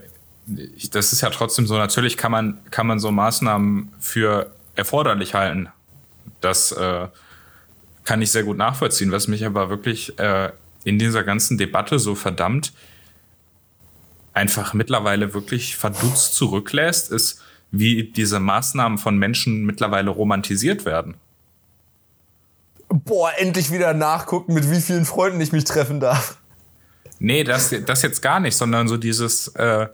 [0.92, 5.68] das ist ja trotzdem so, natürlich kann man, kann man so Maßnahmen für erforderlich halten.
[6.40, 7.08] Das äh,
[8.04, 9.10] kann ich sehr gut nachvollziehen.
[9.10, 10.50] Was mich aber wirklich äh,
[10.84, 12.72] in dieser ganzen Debatte so verdammt,
[14.34, 21.14] einfach mittlerweile wirklich verdutzt zurücklässt, ist, wie diese Maßnahmen von Menschen mittlerweile romantisiert werden.
[22.88, 26.36] Boah, endlich wieder nachgucken, mit wie vielen Freunden ich mich treffen darf.
[27.18, 29.88] Nee, das, das jetzt gar nicht, sondern so dieses, äh,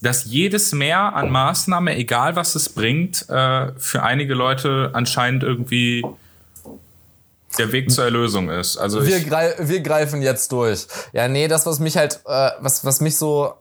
[0.00, 6.04] dass jedes Mehr an Maßnahme, egal was es bringt, äh, für einige Leute anscheinend irgendwie
[7.58, 8.78] der Weg zur Erlösung ist.
[8.78, 10.86] Also wir, greif, wir greifen jetzt durch.
[11.12, 13.54] Ja, nee, das, was mich halt, äh, was, was mich so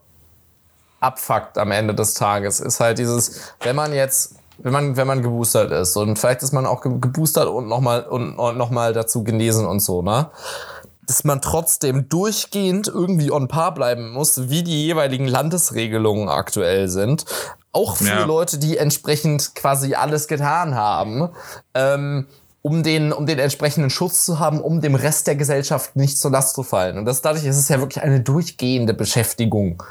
[1.02, 5.22] abfuckt am Ende des Tages, ist halt dieses, wenn man jetzt wenn man, wenn man
[5.22, 9.24] geboostert ist und vielleicht ist man auch geboostert und nochmal und, und noch mal dazu
[9.24, 10.30] genesen und so, ne?
[11.08, 17.26] Dass man trotzdem durchgehend irgendwie on par bleiben muss, wie die jeweiligen Landesregelungen aktuell sind.
[17.74, 18.26] Auch für ja.
[18.26, 21.30] Leute, die entsprechend quasi alles getan haben.
[21.74, 22.28] Ähm,
[22.62, 26.30] um den, um den entsprechenden Schutz zu haben, um dem Rest der Gesellschaft nicht zur
[26.30, 27.00] Last zu fallen.
[27.00, 29.82] Und das dadurch ist es ja wirklich eine durchgehende Beschäftigung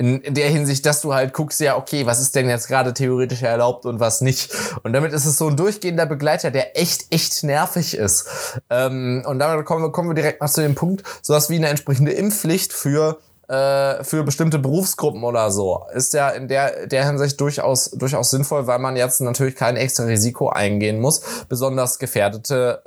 [0.00, 2.94] in, in der Hinsicht, dass du halt guckst, ja, okay, was ist denn jetzt gerade
[2.94, 4.50] theoretisch erlaubt und was nicht.
[4.82, 8.26] Und damit ist es so ein durchgehender Begleiter, der echt, echt nervig ist.
[8.70, 11.68] Ähm, und damit kommen wir, kommen wir direkt mal zu dem Punkt, sowas wie eine
[11.68, 13.18] entsprechende Impfpflicht für
[13.50, 18.68] äh, für bestimmte Berufsgruppen oder so ist ja in der, der Hinsicht durchaus, durchaus sinnvoll,
[18.68, 22.80] weil man jetzt natürlich kein extra Risiko eingehen muss, besonders gefährdete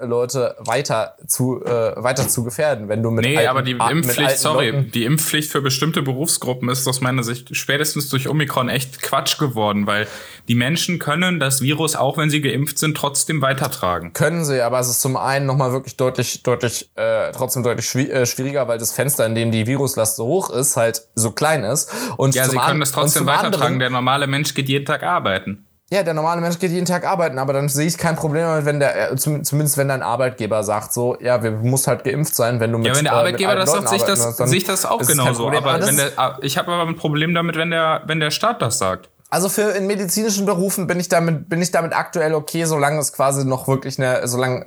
[0.00, 3.72] äh, Leute weiter zu, äh, weiter zu gefährden, wenn du mit Nee, alten, aber die
[3.72, 8.68] Impfpflicht, sorry, Leuten die Impfpflicht für bestimmte Berufsgruppen ist aus meiner Sicht spätestens durch Omikron
[8.68, 10.08] echt Quatsch geworden, weil
[10.48, 14.14] die Menschen können das Virus, auch wenn sie geimpft sind, trotzdem weitertragen.
[14.14, 18.26] Können sie, aber es ist zum einen nochmal wirklich deutlich, deutlich, äh, trotzdem deutlich äh,
[18.26, 21.64] schwieriger, weil das Fenster, in dem die Viruslast das so hoch ist, halt so klein
[21.64, 21.90] ist.
[22.16, 23.54] Und ja, sie können das trotzdem weitertragen.
[23.54, 25.64] Anderen, der normale Mensch geht jeden Tag arbeiten.
[25.90, 28.66] Ja, der normale Mensch geht jeden Tag arbeiten, aber dann sehe ich kein Problem damit,
[28.66, 32.60] wenn der, äh, zumindest wenn dein Arbeitgeber sagt, so, ja, wir muss halt geimpft sein,
[32.60, 34.64] wenn du mit Ja, wenn der äh, Arbeitgeber das sagt, sehe ich das, sehe ich
[34.64, 35.48] das auch genauso.
[35.48, 38.60] Aber, aber wenn der, ich habe aber ein Problem damit, wenn der, wenn der Staat
[38.60, 39.08] das sagt.
[39.30, 43.14] Also für in medizinischen Berufen bin ich damit, bin ich damit aktuell okay, solange es
[43.14, 44.66] quasi noch wirklich eine, solange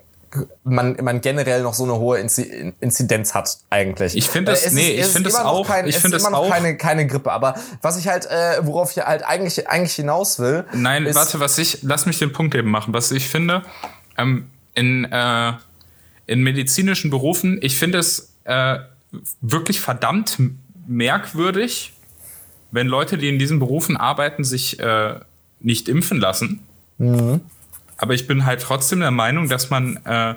[0.63, 4.15] man, man generell noch so eine hohe Inzidenz hat eigentlich.
[4.15, 6.77] Ich finde es, nee, ich finde es auch, kein, ich finde es immer noch keine,
[6.77, 7.31] keine Grippe.
[7.31, 10.65] Aber was ich halt, äh, worauf ich halt eigentlich, eigentlich hinaus will.
[10.73, 12.93] Nein, ist, warte, was ich, lass mich den Punkt eben machen.
[12.93, 13.63] Was ich finde,
[14.17, 15.53] ähm, in, äh,
[16.27, 18.79] in medizinischen Berufen, ich finde es äh,
[19.41, 20.37] wirklich verdammt
[20.87, 21.93] merkwürdig,
[22.71, 25.15] wenn Leute, die in diesen Berufen arbeiten, sich äh,
[25.59, 26.61] nicht impfen lassen.
[26.97, 27.41] Mhm.
[28.01, 30.33] Aber ich bin halt trotzdem der Meinung, dass man äh,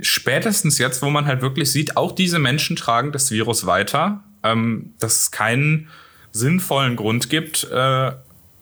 [0.00, 4.94] spätestens jetzt, wo man halt wirklich sieht, auch diese Menschen tragen das Virus weiter, ähm,
[4.98, 5.90] dass es keinen
[6.32, 8.12] sinnvollen Grund gibt, äh,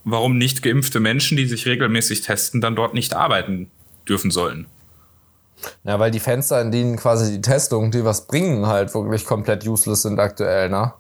[0.03, 3.71] warum nicht geimpfte Menschen, die sich regelmäßig testen, dann dort nicht arbeiten
[4.09, 4.67] dürfen sollen.
[5.85, 9.65] Ja, weil die Fenster, in denen quasi die Testungen, die was bringen, halt wirklich komplett
[9.65, 10.95] useless sind aktuell, ne?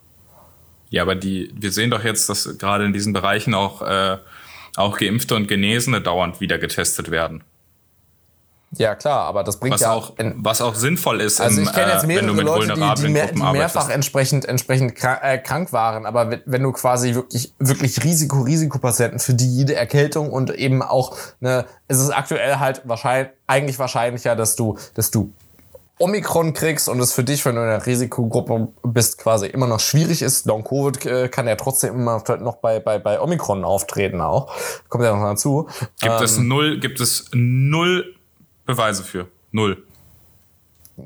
[0.90, 4.18] Ja, aber die, wir sehen doch jetzt, dass gerade in diesen Bereichen auch äh,
[4.76, 7.42] auch Geimpfte und Genesene dauernd wieder getestet werden.
[8.76, 11.72] Ja, klar, aber das bringt Was, ja auch, was auch sinnvoll ist, Also im, ich
[11.72, 13.90] kenne jetzt äh, wenn du mehrere mit Leute, die, die, mehr, Gruppen die mehrfach arbeitest.
[13.90, 16.06] entsprechend, entsprechend krank, äh, krank waren.
[16.06, 20.82] Aber wenn, wenn du quasi wirklich, wirklich Risiko, Risikopatienten für die jede Erkältung und eben
[20.82, 25.32] auch, ne, es ist aktuell halt wahrscheinlich, eigentlich wahrscheinlicher, dass du, dass du
[26.00, 29.80] Omikron kriegst und es für dich, wenn du in der Risikogruppe bist, quasi immer noch
[29.80, 30.46] schwierig ist.
[30.46, 34.52] Long Covid äh, kann ja trotzdem immer noch bei, bei, bei Omikron auftreten auch.
[34.88, 35.68] Kommt ja noch dazu.
[36.00, 36.48] Gibt es Ähm.
[36.48, 38.14] null, gibt es null
[38.66, 39.26] Beweise für.
[39.52, 39.82] Null.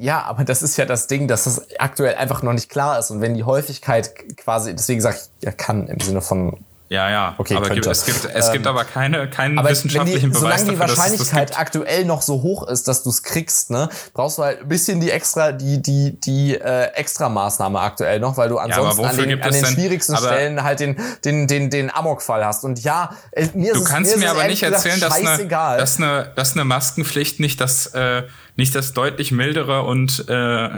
[0.01, 3.11] Ja, aber das ist ja das Ding, dass das aktuell einfach noch nicht klar ist.
[3.11, 6.65] Und wenn die Häufigkeit quasi, deswegen sage ich, ja, kann im Sinne von.
[6.95, 7.35] Ja, ja.
[7.39, 7.91] Okay, aber könnte.
[7.91, 10.87] es gibt, es gibt Ähm, aber keine, keinen Aber wissenschaftlichen die, Beweis solange die dafür,
[10.87, 11.61] das Wahrscheinlichkeit gibt.
[11.61, 15.01] aktuell noch so hoch ist, dass du es kriegst, ne, brauchst du halt ein bisschen
[15.01, 19.27] die extra, die, die, die äh, extra Maßnahme aktuell noch, weil du ansonsten an wofür
[19.27, 22.65] den, an den schwierigsten Stellen halt den, den, den, den Amok-Fall hast.
[22.65, 25.15] Und ja, äh, mir ist Du kannst mir, mir ist aber nicht gesagt erzählen, dass
[25.15, 28.23] eine, dass, eine, dass eine Maskenpflicht nicht das, äh,
[28.55, 30.69] nicht das deutlich mildere und äh,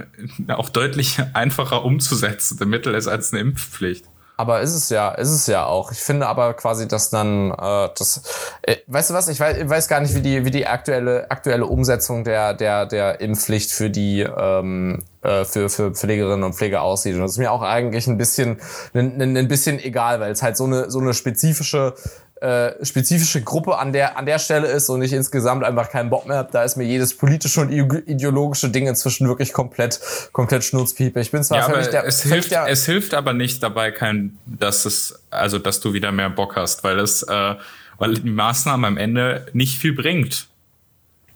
[0.49, 4.07] auch deutlich einfacher umzusetzende Mittel ist als eine Impfpflicht.
[4.39, 5.93] Aber ist es ja, ist es ja auch.
[5.93, 8.23] Ich finde aber quasi, dass dann äh, das,
[8.63, 9.29] äh, weißt du was?
[9.29, 12.85] Ich weiß, ich weiß gar nicht, wie die, wie die aktuelle aktuelle Umsetzung der der
[12.85, 17.15] der Impfpflicht für die ähm, äh, für für Pflegerinnen und Pfleger aussieht.
[17.15, 18.61] Und das ist mir auch eigentlich ein bisschen
[18.93, 21.95] ein, ein, bisschen egal, weil es halt so eine so eine spezifische
[22.41, 26.27] äh, spezifische Gruppe an der an der Stelle ist und ich insgesamt einfach keinen Bock
[26.27, 26.51] mehr habe.
[26.53, 30.01] Da ist mir jedes politische und ideologische Ding inzwischen wirklich komplett
[30.33, 31.19] komplett Schnurzpiepe.
[31.21, 34.37] Ich bin zwar Ja, völlig der, es hilft, der, es hilft aber nicht dabei, kein,
[34.45, 37.55] dass es, also dass du wieder mehr Bock hast, weil es, äh,
[37.99, 40.49] weil die Maßnahme am Ende nicht viel bringt.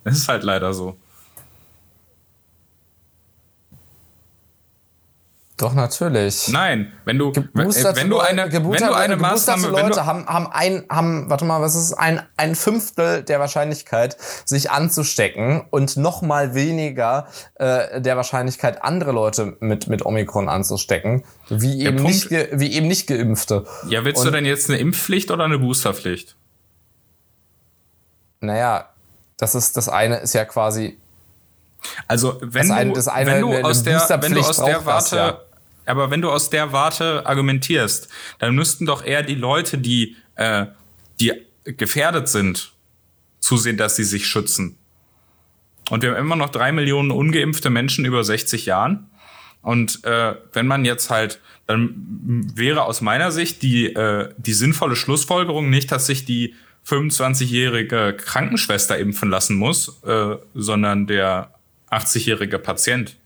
[0.04, 0.96] Es ist halt leider so.
[5.61, 6.49] Doch, natürlich.
[6.49, 9.77] Nein, wenn du, wenn, Geboosterte wenn du eine, Leute- wenn geboosterte- du eine geboosterte Maßnahme,
[9.77, 13.40] wenn Leute du, haben, haben ein, haben, warte mal, was ist ein, ein Fünftel der
[13.40, 20.49] Wahrscheinlichkeit, sich anzustecken und noch mal weniger äh, der Wahrscheinlichkeit, andere Leute mit, mit Omikron
[20.49, 23.66] anzustecken, wie eben, Punkt- nicht, wie eben nicht Geimpfte.
[23.88, 26.37] ja, willst du Und- denn jetzt eine Impfpflicht oder eine Boosterpflicht?
[28.40, 28.88] Naja,
[29.37, 30.99] das ist, das eine ist ja quasi,
[32.09, 34.57] Also wenn Das eine- du, das eine- wenn du eine aus der, wenn du aus
[34.57, 35.40] der braucht das, Warte, ja.
[35.86, 40.66] Aber wenn du aus der Warte argumentierst, dann müssten doch eher die Leute, die, äh,
[41.18, 41.32] die
[41.64, 42.72] gefährdet sind,
[43.40, 44.76] zusehen, dass sie sich schützen.
[45.90, 49.10] Und wir haben immer noch drei Millionen ungeimpfte Menschen über 60 Jahren.
[49.62, 51.94] Und äh, wenn man jetzt halt, dann
[52.54, 56.54] wäre aus meiner Sicht die, äh, die sinnvolle Schlussfolgerung nicht, dass sich die
[56.86, 61.52] 25-jährige Krankenschwester impfen lassen muss, äh, sondern der
[61.90, 63.16] 80-jährige Patient.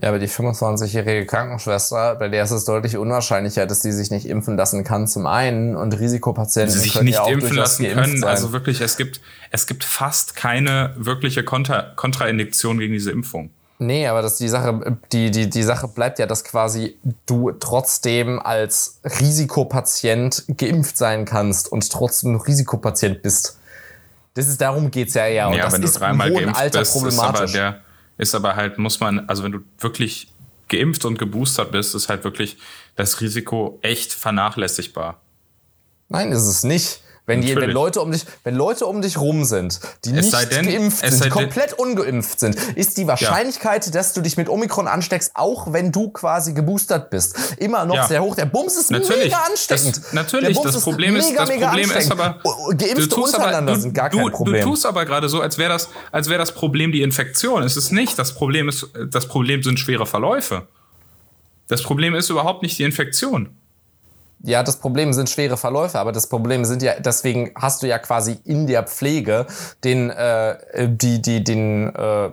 [0.00, 4.26] Ja, aber die 25-jährige Krankenschwester, bei der ist es deutlich unwahrscheinlicher, dass die sich nicht
[4.26, 8.18] impfen lassen kann, zum einen, und Risikopatienten sich können nicht ja auch impfen lassen können.
[8.18, 8.30] sein.
[8.30, 13.50] Also wirklich, es gibt, es gibt fast keine wirkliche Kontra Kontraindiktion gegen diese Impfung.
[13.78, 18.38] Nee, aber das die Sache, die, die, die Sache bleibt ja, dass quasi du trotzdem
[18.38, 23.58] als Risikopatient geimpft sein kannst und trotzdem noch Risikopatient bist.
[24.34, 25.48] Das ist, darum geht's ja eher.
[25.48, 27.52] Und ja, das wenn du ist dreimal im hohen geimpft Alter bist, ist aber problematisch.
[27.52, 27.80] der,
[28.18, 30.32] ist aber halt, muss man, also wenn du wirklich
[30.68, 32.56] geimpft und geboostert bist, ist halt wirklich
[32.96, 35.20] das Risiko echt vernachlässigbar.
[36.08, 37.02] Nein, ist es nicht.
[37.24, 37.70] Wenn, die, wenn.
[37.70, 41.24] Leute um dich, wenn Leute um dich rum sind, die Es nicht denn- geimpft sind,
[41.24, 45.92] die komplett ungeimpft sind, ist die Wahrscheinlichkeit, dass du dich mit Omikron ansteckst, auch wenn
[45.92, 48.08] du quasi geboostert bist, immer noch Ja.
[48.08, 48.34] sehr hoch.
[48.34, 49.98] Der Bums ist Natürlich, mega ansteckend.
[49.98, 54.18] Das, natürlich, das Problem ist, das Problem ist aber, Oh, Geimpfte untereinander sind gar du,
[54.18, 54.62] kein Problem.
[54.64, 57.62] Du tust aber gerade so, als wäre das, als wäre das Problem die Infektion.
[57.62, 58.18] Es ist nicht.
[58.18, 60.66] Das Problem ist, das Problem sind schwere Verläufe.
[61.68, 63.50] Das Problem ist überhaupt nicht die Infektion.
[64.44, 67.98] Ja, das Problem sind schwere Verläufe, aber das Problem sind ja, deswegen hast du ja
[67.98, 69.46] quasi in der Pflege
[69.84, 72.30] den, äh, die, die, den, äh,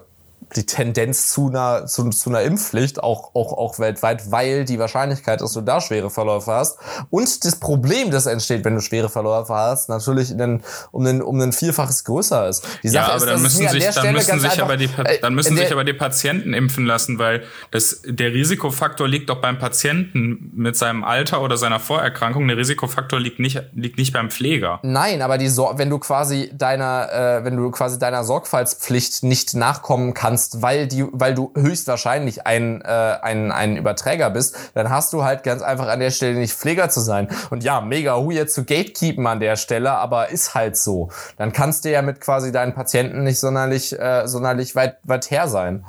[0.55, 5.41] die Tendenz zu einer, zu, zu einer Impfpflicht, auch, auch, auch weltweit, weil die Wahrscheinlichkeit,
[5.41, 6.77] dass du da schwere Verläufe hast
[7.09, 11.39] und das Problem, das entsteht, wenn du schwere Verläufe hast, natürlich in, um ein, um
[11.39, 12.65] ein Vielfaches größer ist.
[12.83, 14.89] Die Ja, Sache aber ist, dann müssen sich, dann müssen sich aber die,
[15.21, 19.59] dann müssen sich aber die Patienten impfen lassen, weil das, der Risikofaktor liegt doch beim
[19.59, 22.47] Patienten mit seinem Alter oder seiner Vorerkrankung.
[22.47, 24.79] Der Risikofaktor liegt nicht, liegt nicht beim Pfleger.
[24.83, 30.13] Nein, aber die wenn du quasi deiner, äh, wenn du quasi deiner Sorgfaltspflicht nicht nachkommen
[30.13, 32.87] kannst, weil die, weil du höchstwahrscheinlich ein, äh,
[33.21, 36.89] ein, ein Überträger bist, dann hast du halt ganz einfach an der Stelle nicht Pfleger
[36.89, 37.27] zu sein.
[37.49, 41.09] Und ja, mega jetzt zu gatekeepen an der Stelle, aber ist halt so.
[41.37, 45.47] Dann kannst du ja mit quasi deinen Patienten nicht sonderlich, äh, sonderlich weit, weit her
[45.47, 45.85] sein.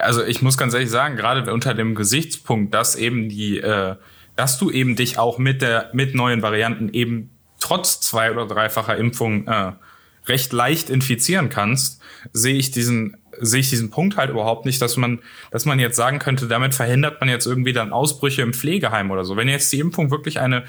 [0.00, 3.96] Also ich muss ganz ehrlich sagen, gerade unter dem Gesichtspunkt, dass eben die, äh,
[4.36, 8.96] dass du eben dich auch mit der mit neuen Varianten eben trotz zwei- oder dreifacher
[8.96, 9.72] Impfung äh,
[10.26, 12.00] recht leicht infizieren kannst,
[12.32, 15.96] sehe ich diesen sehe ich diesen Punkt halt überhaupt nicht, dass man, dass man jetzt
[15.96, 19.36] sagen könnte, damit verhindert man jetzt irgendwie dann Ausbrüche im Pflegeheim oder so.
[19.36, 20.64] Wenn jetzt die Impfung wirklich eine,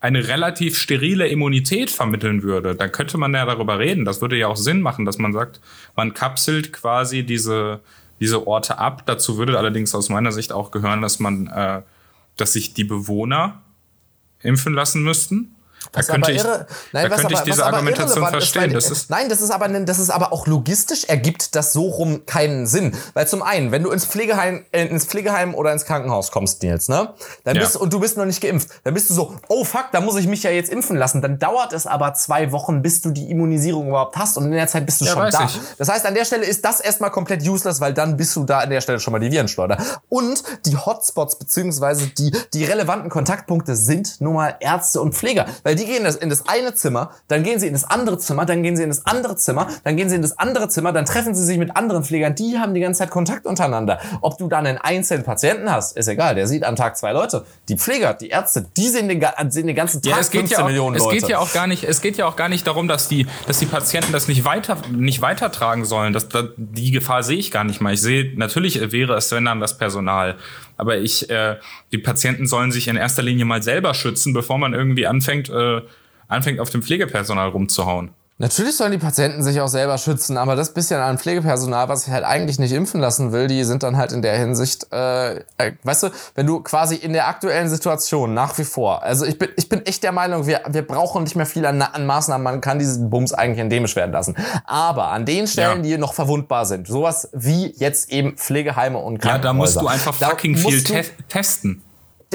[0.00, 4.04] eine relativ sterile Immunität vermitteln würde, dann könnte man ja darüber reden.
[4.04, 5.60] Das würde ja auch Sinn machen, dass man sagt,
[5.96, 7.80] man kapselt quasi diese,
[8.20, 9.04] diese Orte ab.
[9.06, 11.82] Dazu würde allerdings aus meiner Sicht auch gehören, dass man, äh,
[12.36, 13.62] dass sich die Bewohner
[14.42, 15.54] impfen lassen müssten.
[15.92, 18.24] Da Was könnte ich, irre- Nein, da was könnte ich aber- diese was aber Argumentation
[18.24, 18.62] ist, verstehen.
[18.62, 21.82] weil- das ist, nein, das ist aber das ist aber auch logistisch ergibt das so
[21.88, 25.84] rum keinen Sinn, weil zum einen, wenn du ins Pflegeheim äh, ins Pflegeheim oder ins
[25.84, 27.14] Krankenhaus kommst, Nils, ne?
[27.44, 27.62] Dann Ja.
[27.62, 30.16] bist und du bist noch nicht geimpft, dann bist du so, oh fuck, da muss
[30.16, 31.22] ich mich ja jetzt impfen lassen.
[31.22, 34.66] Dann dauert es aber zwei Wochen, bis du die Immunisierung überhaupt hast und in der
[34.68, 35.44] Zeit bist du Ja, schon da.
[35.44, 35.58] ich.
[35.78, 38.58] Das heißt, an der Stelle ist das erstmal komplett useless, weil dann bist du da
[38.60, 39.78] an der Stelle schon mal die Virenschleuder.
[40.08, 45.46] Und die Hotspots beziehungsweise die, die relevanten Kontaktpunkte sind nun mal Ärzte und Pfleger.
[45.62, 48.62] Weil die gehen in das eine Zimmer, dann gehen sie in das andere Zimmer, dann
[48.62, 51.34] gehen sie in das andere Zimmer, dann gehen sie in das andere Zimmer, dann treffen
[51.34, 53.98] sie sich mit anderen Pflegern, die haben die ganze Zeit Kontakt untereinander.
[54.20, 57.44] Ob du dann einen einzelnen Patienten hast, ist egal, der sieht am Tag zwei Leute.
[57.68, 60.40] Die Pfleger, die Ärzte, die sehen den, ga- sehen den ganzen Tag Ja, es geht
[60.42, 61.16] 15 ja, auch, Millionen es Leute.
[61.18, 63.58] geht ja auch gar nicht, es geht ja auch gar nicht darum, dass die, dass
[63.58, 66.12] die Patienten das nicht weiter, nicht weitertragen sollen.
[66.12, 67.94] Das, das, die Gefahr sehe ich gar nicht mal.
[67.94, 70.36] Ich sehe, natürlich wäre es, wenn dann das Personal.
[70.76, 71.56] Aber ich, äh,
[71.92, 75.82] die Patienten sollen sich in erster Linie mal selber schützen, bevor man irgendwie anfängt, äh,
[76.28, 78.10] anfängt auf dem Pflegepersonal rumzuhauen.
[78.38, 82.12] Natürlich sollen die Patienten sich auch selber schützen, aber das bisschen an Pflegepersonal, was sich
[82.12, 85.72] halt eigentlich nicht impfen lassen will, die sind dann halt in der Hinsicht, äh, äh,
[85.84, 89.50] weißt du, wenn du quasi in der aktuellen Situation nach wie vor, also ich bin,
[89.56, 92.60] ich bin echt der Meinung, wir, wir brauchen nicht mehr viel an, an Maßnahmen, man
[92.60, 94.34] kann diesen Bums eigentlich endemisch werden lassen.
[94.64, 95.90] Aber an den Stellen, Ja.
[95.92, 99.42] die noch verwundbar sind, sowas wie jetzt eben Pflegeheime und Ja, Krankenhäuser.
[99.48, 101.84] da musst du einfach fucking viel te testen.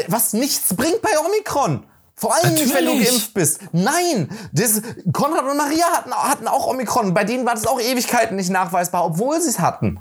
[0.07, 1.83] was nichts bringt bei Omikron.
[2.19, 3.09] Vor allem nicht, wenn du Natürlich.
[3.09, 3.59] geimpft bist.
[3.71, 4.81] Nein, das,
[5.13, 7.13] Konrad und Maria hatten, hatten auch Omikron.
[7.13, 9.99] Bei denen war das auch Ewigkeiten nicht nachweisbar, obwohl sie es hatten.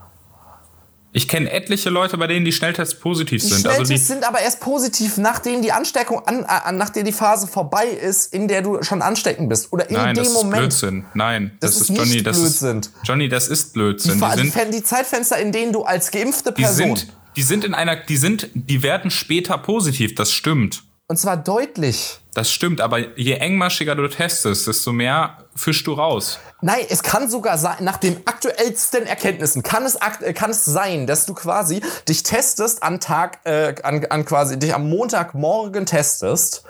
[1.13, 3.67] Ich kenne etliche Leute, bei denen die Schnelltests positiv Die sind.
[3.67, 7.47] Also Schnelltests die, sind aber erst positiv, nachdem die Ansteckung, an, an, nachdem die Phase
[7.47, 9.73] vorbei ist, in der du schon ansteckend bist.
[9.73, 10.59] Oder in nein, dem das ist Moment.
[10.59, 11.07] Blödsinn.
[11.15, 12.79] Nein, Das das, ist Johnny, nicht das Blödsinn.
[12.81, 14.21] ist Johnny, das ist Die, Blödsinn.
[14.21, 17.65] Die die, sind, die Zeitfenster, in denen du als geimpfte die Person, sind, die sind
[17.65, 20.15] in einer, die sind, die werden später positiv.
[20.15, 20.83] Das stimmt.
[21.09, 22.21] Und zwar deutlich.
[22.35, 26.39] Das stimmt, aber je engmaschiger du testest, desto mehr fischst du raus.
[26.61, 29.99] Nein, es kann sogar sein, nach den aktuellsten Erkenntnissen kann es,
[30.35, 34.75] kann es sein, dass du quasi dich testest an Tag, äh, an, an quasi dich
[34.75, 36.63] am Montagmorgen testest,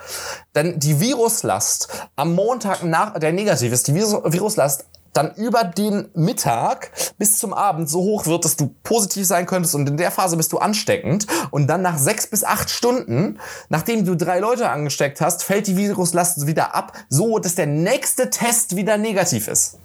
[0.52, 4.86] dann die Viruslast am Montag nach, der negativ ist, die Virus, Viruslast
[5.18, 9.74] dann über den Mittag bis zum Abend so hoch wird, dass du positiv sein könntest
[9.74, 14.04] und in der Phase bist du ansteckend und dann nach sechs bis acht Stunden, nachdem
[14.04, 18.76] du drei Leute angesteckt hast, fällt die Viruslast wieder ab, so dass der nächste Test
[18.76, 19.78] wieder negativ ist.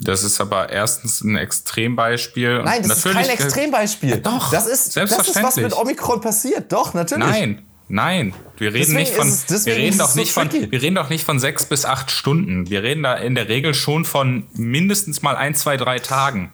[0.00, 2.62] Das ist aber erstens ein Extrembeispiel.
[2.64, 4.16] Nein, das ist kein natürlich- Extrembeispiel.
[4.20, 6.72] doch, das ist, das ist was mit Omikron passiert.
[6.72, 7.24] Doch, natürlich.
[7.24, 8.34] Nein, nein.
[8.56, 9.28] Wir reden Deswegen nicht von.
[9.28, 10.48] es- wir reden doch es so nicht von.
[10.50, 10.70] tricky.
[10.72, 12.68] Wir reden doch nicht von sechs bis acht Stunden.
[12.70, 16.52] Wir reden da in der Regel schon von mindestens mal ein, zwei, drei Tagen.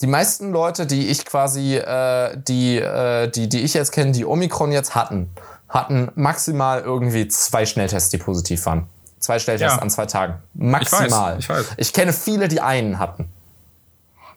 [0.00, 4.24] Die meisten Leute, die ich quasi, äh, die, äh, die, die ich jetzt kenne, die
[4.24, 5.30] Omikron jetzt hatten,
[5.68, 8.86] hatten maximal irgendwie zwei Schnelltests, die positiv waren.
[9.20, 9.82] Zwei Schnelltests Ja.
[9.82, 10.34] an zwei Tagen.
[10.54, 11.36] Maximal.
[11.38, 11.66] ich weiß.
[11.76, 13.26] Ich kenne viele, die einen hatten.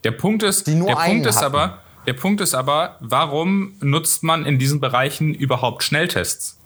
[0.04, 1.46] Der Punkt ist, Die nur der einen Punkt ist hatten.
[1.56, 6.58] aber, der Punkt ist aber, warum nutzt man in diesen Bereichen überhaupt Schnelltests?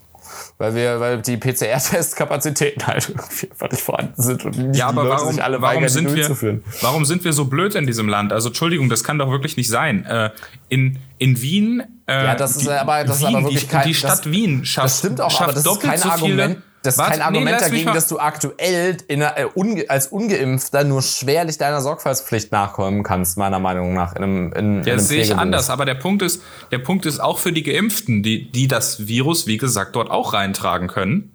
[0.59, 5.01] Weil wir, weil die PCR-Testkapazitäten halt irgendwie einfach nicht vorhanden sind und nicht Ja, aber
[5.03, 7.75] die Leute warum, sich alle warum, weigern, die sind wir, warum sind wir so blöd
[7.75, 8.31] in diesem Land?
[8.31, 10.05] Also Entschuldigung, das kann doch wirklich nicht sein.
[10.05, 10.29] Äh,
[10.67, 13.87] in, in Wien, äh, Ja, das ist aber- das ist Wien, aber wirklich die, kein-
[13.87, 16.25] die Stadt das- Wien schafft, Das stimmt auch, schafft aber das ist doppelt kein so
[16.25, 16.61] viele.
[16.81, 20.07] Das ist Warte, kein Argument nee, dagegen, dass du aktuell in einer, äh, unge als
[20.07, 24.15] Ungeimpfter nur schwerlich deiner Sorgfaltspflicht nachkommen kannst, meiner Meinung nach.
[24.15, 26.79] In einem, in, in Ja, einem das sehe ich anders, aber der Punkt ist, der
[26.79, 30.87] Punkt ist auch für die Geimpften, die, die das Virus, wie gesagt, dort auch reintragen
[30.87, 31.33] können.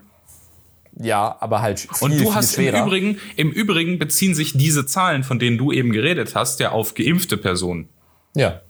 [0.99, 2.87] Ja, aber halt viel, Und du hast im schwerer.
[2.87, 6.95] Übrigen, im Übrigen beziehen sich diese Zahlen, von denen du eben geredet hast, ja auf
[6.95, 7.89] geimpfte Personen.
[8.35, 8.61] Ja.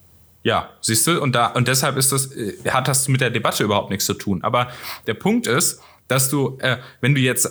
[0.43, 3.65] Ja, siehst du, und da und deshalb ist das äh, hat das mit der Debatte
[3.65, 4.43] überhaupt nichts zu tun.
[4.43, 4.69] Aber
[5.07, 7.45] der Punkt ist, dass du, äh, wenn du jetzt,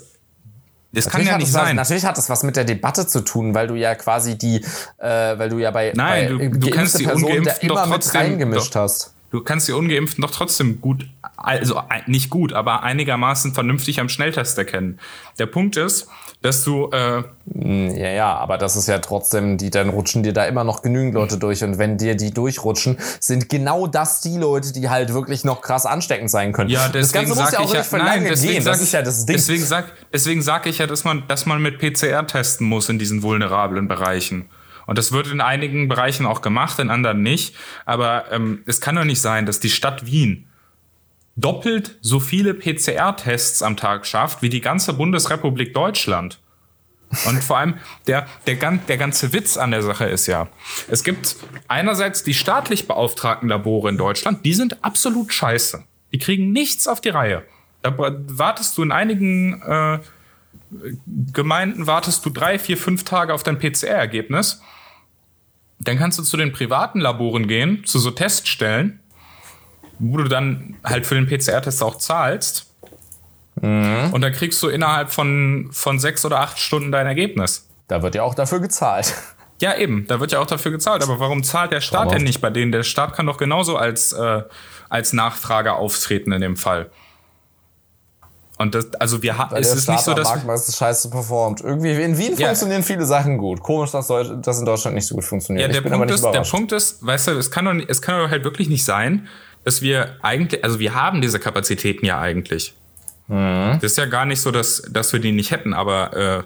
[0.92, 1.76] das kann Natürlich ja hat nicht das was, sein.
[1.76, 4.58] Natürlich hat das was mit der Debatte zu tun, weil du ja quasi die,
[4.99, 7.76] äh, weil du ja bei, Nein, bei du- du kannst die Personen da Ungeimpften doch
[7.78, 8.82] immer mit trotzdem- reingemischt doch.
[8.82, 9.14] hast.
[9.32, 14.58] Du kannst die Ungeimpften doch trotzdem gut also nicht gut, aber einigermaßen vernünftig am Schnelltest
[14.58, 14.99] erkennen.
[15.39, 16.08] Der Punkt ist,
[16.44, 17.24] dass du äh,
[17.56, 21.14] ja ja, aber das ist ja trotzdem, die dann rutschen dir da immer noch genügend
[21.14, 25.46] Leute durch und wenn dir die durchrutschen, sind genau das die Leute, die halt wirklich
[25.46, 26.70] noch krass ansteckend sein können.
[26.70, 28.66] Ja, deswegen das Ganze muss ja auch nicht ja, nein, deswegen gehen.
[28.66, 29.38] Das ist ja das Ding.
[29.38, 33.00] Deswegen sag, deswegen sag ich ja, dass man, dass man mit PCR testen muss in
[33.00, 34.46] diesen vulnerablen Bereichen.
[34.86, 37.56] Und das wird in einigen Bereichen auch gemacht, in anderen nicht.
[37.86, 40.50] Aber ähm, es kann doch nicht sein, dass die Stadt Wien
[41.36, 46.40] doppelt so viele PCR-Tests am Tag schafft wie die ganze Bundesrepublik Deutschland.
[47.26, 47.76] Und vor allem
[48.08, 50.48] der, der, der ganze Witz an der Sache ist ja,
[50.90, 51.36] es gibt
[51.68, 55.84] einerseits die staatlich beauftragten Labore in Deutschland, die sind absolut scheiße.
[56.12, 57.44] Die kriegen nichts auf die Reihe.
[57.82, 60.00] Da wartest du in einigen äh,
[61.34, 64.62] Gemeinden, wartest du drei, vier, fünf Tage auf dein PCR-Ergebnis.
[65.80, 69.00] Dann kannst du zu den privaten Laboren gehen, zu so Teststellen,
[70.00, 72.68] wo du dann halt für den PCR-Test auch zahlst.
[73.62, 74.10] Mhm.
[74.12, 77.68] Und dann kriegst du innerhalb von, von sechs oder acht Stunden dein Ergebnis.
[77.88, 79.14] Da wird ja auch dafür gezahlt.
[79.62, 81.04] Ja, eben, da wird ja auch dafür gezahlt.
[81.04, 82.72] Aber warum zahlt der Staat denn nicht bei denen?
[82.72, 84.41] Der Staat kann doch genauso als, äh,
[84.89, 86.89] als Nachfrager auftreten in dem Fall.
[88.58, 90.30] Und das, also wir haben, es ist nicht so, dass.
[90.30, 91.62] Marktmeister scheiße performt.
[91.62, 92.48] Irgendwie in Wien ja.
[92.48, 93.62] funktionieren viele Sachen gut.
[93.62, 95.74] Komisch, dass das in Deutschland nicht so gut funktioniert.
[95.74, 98.30] Ja, der, Punkt ist, der Punkt ist, weißt du, es kann, doch, es kann doch
[98.30, 99.28] halt wirklich nicht sein,
[99.64, 102.74] dass wir eigentlich, also wir haben diese Kapazitäten ja eigentlich.
[103.28, 103.80] Mhm.
[103.82, 106.43] Das ist ja gar nicht so, dass, dass wir die nicht hätten, aber äh,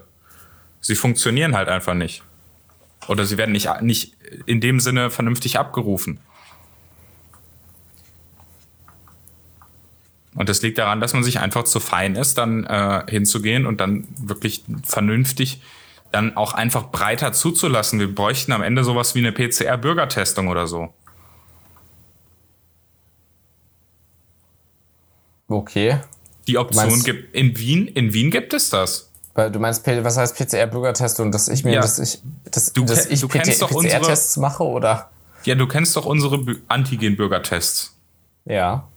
[0.82, 2.24] sie funktionieren halt einfach nicht.
[3.08, 4.14] Oder sie werden nicht, nicht
[4.46, 6.20] in dem Sinne vernünftig abgerufen.
[10.36, 13.82] Und das liegt daran, dass man sich einfach zu fein ist, dann äh, hinzugehen und
[13.82, 15.62] dann wirklich vernünftig
[16.12, 18.00] dann auch einfach breiter zuzulassen.
[18.00, 20.94] Wir bräuchten am Ende sowas wie eine PCR-Bürgertestung oder so.
[25.48, 26.00] Okay.
[26.48, 29.10] Die Option gibt in Wien, in Wien gibt es das.
[29.36, 31.82] Du meinst, was heißt PCR-Bürgertest und dass ich mir, ja.
[31.82, 32.20] dass ich,
[32.50, 35.10] dass, du, dass ich PCR-Tests mache oder?
[35.44, 37.96] Ja, du kennst doch unsere Antigen-Bürgertests.
[38.46, 38.88] Ja.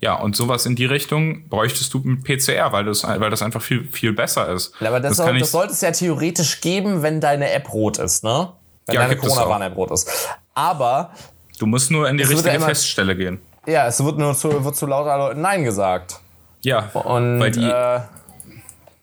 [0.00, 3.62] Ja, und sowas in die Richtung bräuchtest du mit PCR, weil das, weil das einfach
[3.62, 4.74] viel, viel besser ist.
[4.80, 8.22] Aber das, das, soll, das sollte es ja theoretisch geben, wenn deine App rot ist,
[8.22, 8.52] ne?
[8.84, 10.08] Wenn ja, deine Corona-Warn-App rot ist.
[10.52, 11.12] Aber.
[11.58, 13.40] Du musst nur in die richtige ja immer, Teststelle gehen.
[13.66, 16.20] Ja, es wird nur zu, wird zu lauter Leuten Nein gesagt.
[16.62, 18.00] Ja, und weil die, äh,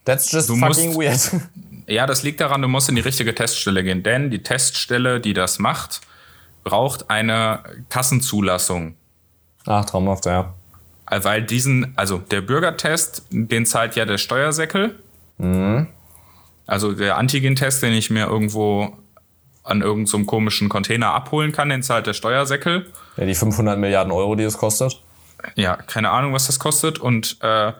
[0.05, 1.41] that's just fucking musst, weird.
[1.85, 5.33] Ja, das liegt daran, du musst in die richtige Teststelle gehen, denn die Teststelle, die
[5.33, 5.99] das macht,
[6.63, 7.59] braucht eine
[7.89, 8.95] Kassenzulassung.
[9.65, 10.53] Ach, traumhaft, ja.
[11.09, 14.97] Weil diesen, also der Bürgertest, den zahlt ja der Steuersäckel.
[15.37, 15.87] Mhm.
[16.65, 18.97] Also der Antigen-Test, den ich mir irgendwo
[19.63, 22.87] an irgendeinem so komischen Container abholen kann, den zahlt der Steuersäckel.
[23.17, 25.01] Ja, die 500 Milliarden Euro, die es kostet.
[25.55, 26.99] Ja, keine Ahnung, was das kostet.
[26.99, 27.73] Und äh,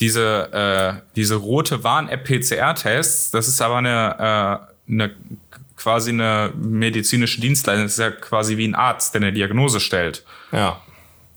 [0.00, 5.10] diese, äh, diese rote Warn-App-PCR-Tests, das ist aber eine, äh, eine
[5.76, 7.84] quasi eine medizinische Dienstleistung.
[7.84, 10.24] Das ist ja quasi wie ein Arzt, der eine Diagnose stellt.
[10.52, 10.80] Ja.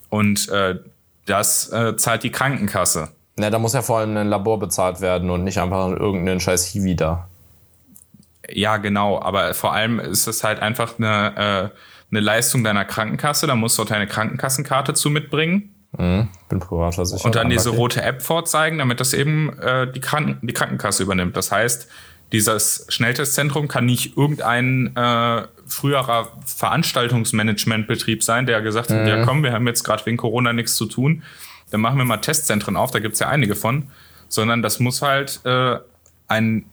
[0.10, 0.80] Und äh,
[1.26, 3.10] das äh, zahlt die Krankenkasse.
[3.38, 6.66] Na, da muss ja vor allem ein Labor bezahlt werden und nicht einfach irgendeinen scheiß
[6.68, 7.28] Hiwi da.
[8.50, 9.22] Ja, genau.
[9.22, 11.78] Aber vor allem ist es halt einfach eine, äh,
[12.12, 13.48] eine Leistung deiner Krankenkasse.
[13.48, 15.76] Da musst du deine Krankenkassenkarte zu mitbringen.
[15.98, 17.26] Mhm, bin privatversichert.
[17.26, 21.36] Und dann diese rote App vorzeigen, damit das eben äh, die, Kranken die Krankenkasse übernimmt.
[21.36, 21.90] Das heißt,
[22.32, 29.08] dieses Schnelltestzentrum kann nicht irgendein äh, früherer Veranstaltungsmanagementbetrieb sein, der gesagt hat, mhm.
[29.08, 31.24] ja komm, wir haben jetzt gerade wegen Corona nichts zu tun,
[31.72, 33.88] dann machen wir mal Testzentren auf, da gibt's ja einige von,
[34.30, 35.78] sondern das muss halt äh,
[36.28, 36.66] ein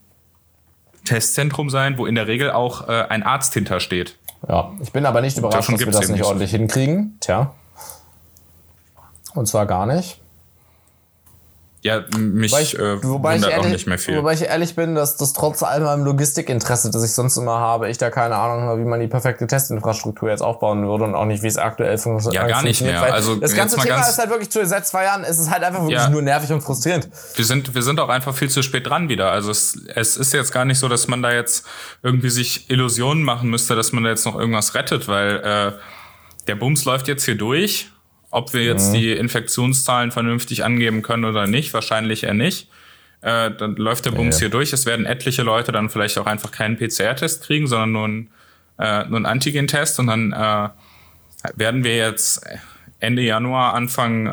[1.09, 4.16] Testzentrum sein, wo in der Regel auch äh, ein Arzt hintersteht.
[4.48, 7.16] Ja, ich bin aber nicht überrascht, dass wir das nicht ordentlich hinkriegen.
[7.20, 7.52] Tja.
[9.34, 10.20] Und zwar gar nicht.
[11.82, 14.18] Ja, mich wobei ich, äh, wobei wundert ehrlich, auch nicht mehr viel.
[14.18, 17.88] Wobei ich ehrlich bin, dass das trotz all meinem Logistikinteresse, das ich sonst immer habe,
[17.88, 21.24] ich da keine Ahnung habe, wie man die perfekte Testinfrastruktur jetzt aufbauen würde und auch
[21.24, 22.42] nicht, wie es aktuell funktioniert.
[22.42, 23.00] Ja, gar nicht mehr.
[23.00, 25.82] Also das ganze Thema ist halt wirklich zu, seit zwei Jahren ist es halt einfach
[25.82, 27.08] wirklich ja, nur nervig und frustrierend.
[27.36, 29.30] Wir sind, wir sind auch einfach viel zu spät dran wieder.
[29.30, 31.64] Also es, es ist jetzt gar nicht so, dass man da jetzt
[32.02, 35.72] irgendwie sich Illusionen machen müsste, dass man da jetzt noch irgendwas rettet, weil äh,
[36.48, 37.90] der Bums läuft jetzt hier durch
[38.30, 38.94] ob wir jetzt mhm.
[38.94, 42.68] die Infektionszahlen vernünftig angeben können oder nicht, wahrscheinlich eher nicht.
[43.20, 44.40] Äh, dann läuft der Bums ja.
[44.40, 44.72] hier durch.
[44.72, 48.30] Es werden etliche Leute dann vielleicht auch einfach keinen PCR-Test kriegen, sondern nur einen,
[48.78, 49.98] äh, nur einen Antigen-Test.
[49.98, 50.68] Und dann äh,
[51.56, 52.46] werden wir jetzt
[53.00, 54.30] Ende Januar, Anfang, äh,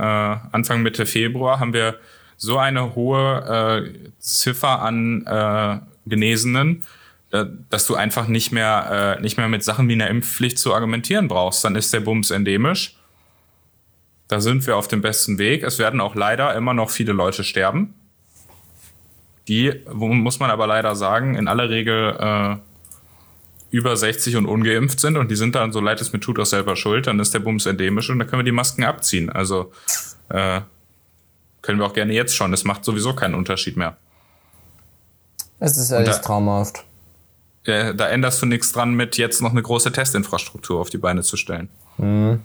[0.51, 1.97] Anfang Mitte Februar haben wir
[2.37, 6.83] so eine hohe äh, Ziffer an äh, Genesenen,
[7.31, 10.73] äh, dass du einfach nicht mehr, äh, nicht mehr mit Sachen wie einer Impfpflicht zu
[10.73, 11.63] argumentieren brauchst.
[11.63, 12.97] Dann ist der Bums endemisch
[14.27, 15.63] Da sind wir auf dem besten Weg.
[15.63, 17.93] Es werden auch leider immer noch viele Leute sterben.
[19.47, 22.55] Die, muss man aber leider sagen, in aller Regel äh,
[23.69, 26.45] über 60 und ungeimpft sind und die sind dann, so leid es mir tut, auch
[26.45, 29.29] selber schuld, dann ist der Bums endemisch und dann können wir die Masken abziehen.
[29.29, 29.71] Also
[30.29, 30.61] äh,
[31.61, 32.53] können wir auch gerne jetzt schon.
[32.53, 33.97] Es macht sowieso keinen Unterschied mehr.
[35.59, 36.83] Es ist alles traumhaft.
[37.65, 41.21] Ja, da änderst du nichts dran, mit jetzt noch eine große Testinfrastruktur auf die Beine
[41.21, 41.69] zu stellen.
[41.97, 42.41] Mhm.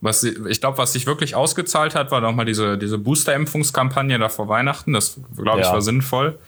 [0.00, 4.48] Was ich glaube, was sich wirklich ausgezahlt hat, war nochmal diese, diese Booster-Impfungskampagne da vor
[4.48, 4.92] Weihnachten.
[4.92, 5.72] Das, glaube ich, ja.
[5.72, 6.38] war sinnvoll.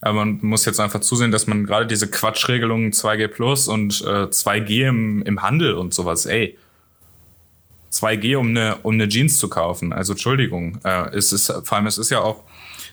[0.00, 4.24] Aber man muss jetzt einfach zusehen, dass man gerade diese Quatschregelungen 2G Plus und äh,
[4.26, 6.58] 2G im, im Handel und sowas, ey.
[7.90, 9.92] 2G, um eine, um eine Jeans zu kaufen.
[9.92, 10.78] Also Entschuldigung.
[10.84, 12.42] Äh, es ist, vor allem, es ist ja auch,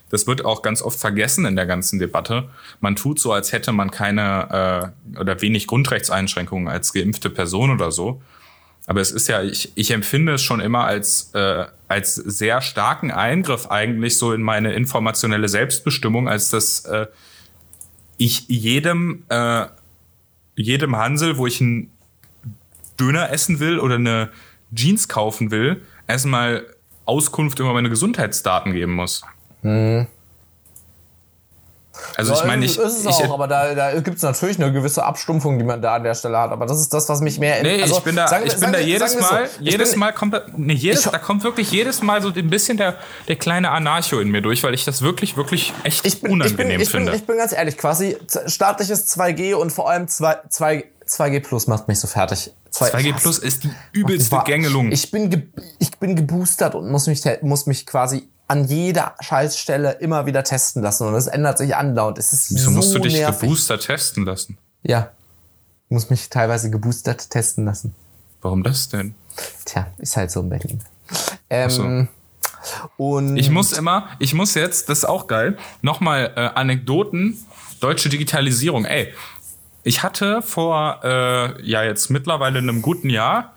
[0.10, 2.50] das wird auch ganz oft vergessen in der ganzen Debatte.
[2.80, 7.92] Man tut so, als hätte man keine äh, oder wenig Grundrechtseinschränkungen als geimpfte Person oder
[7.92, 8.22] so.
[8.92, 13.10] Aber es ist ja, ich, ich empfinde es schon immer als, äh, als sehr starken
[13.10, 17.08] Eingriff eigentlich so in meine informationelle Selbstbestimmung, als dass äh,
[18.18, 19.68] ich jedem, äh,
[20.58, 21.90] jedem Hansel, wo ich einen
[23.00, 24.28] Döner essen will oder eine
[24.76, 26.66] Jeans kaufen will, erstmal
[27.06, 29.22] Auskunft über meine Gesundheitsdaten geben muss.
[29.62, 30.08] Mhm.
[32.16, 35.04] Also ich meine, ich, ist es auch, aber da, da gibt es natürlich eine gewisse
[35.04, 36.52] Abstumpfung, die man da an der Stelle hat.
[36.52, 37.62] Aber das ist das, was mich mehr.
[37.62, 39.64] Nee, also, ich bin da, sagen, ich bin da jedes Mal, so.
[39.64, 42.96] jedes bin, Mal kommt, nee, jedes, da kommt wirklich jedes Mal so ein bisschen der,
[43.28, 46.58] der kleine Anarcho in mir durch, weil ich das wirklich, wirklich echt ich bin, unangenehm
[46.58, 47.16] ich bin, ich finde.
[47.16, 48.18] Ich bin ganz ehrlich, quasi
[48.48, 52.54] staatliches 2G und vor allem 2, 2, 2G Plus macht mich so fertig.
[52.72, 54.92] 2, g Plus ist die übelste Gängelung.
[54.94, 60.26] Ich bin, ich bin geboostert und muss mich, muss mich quasi an jeder Scheißstelle immer
[60.26, 62.18] wieder testen lassen und es ändert sich andauernd.
[62.18, 63.40] Es ist Wieso so musst du dich nervig.
[63.40, 64.58] geboostert testen lassen?
[64.84, 65.12] Ja.
[65.86, 67.96] Ich muss mich teilweise geboostert testen lassen.
[68.42, 69.16] Warum das denn?
[69.64, 70.84] Tja, ist halt so in Berlin.
[71.50, 72.08] Ähm, so.
[72.98, 77.38] Und ich muss immer, ich muss jetzt, das ist auch geil, nochmal äh, Anekdoten,
[77.80, 78.84] deutsche Digitalisierung.
[78.84, 79.14] Ey,
[79.84, 83.54] ich hatte vor, äh, ja jetzt mittlerweile einem guten Jahr,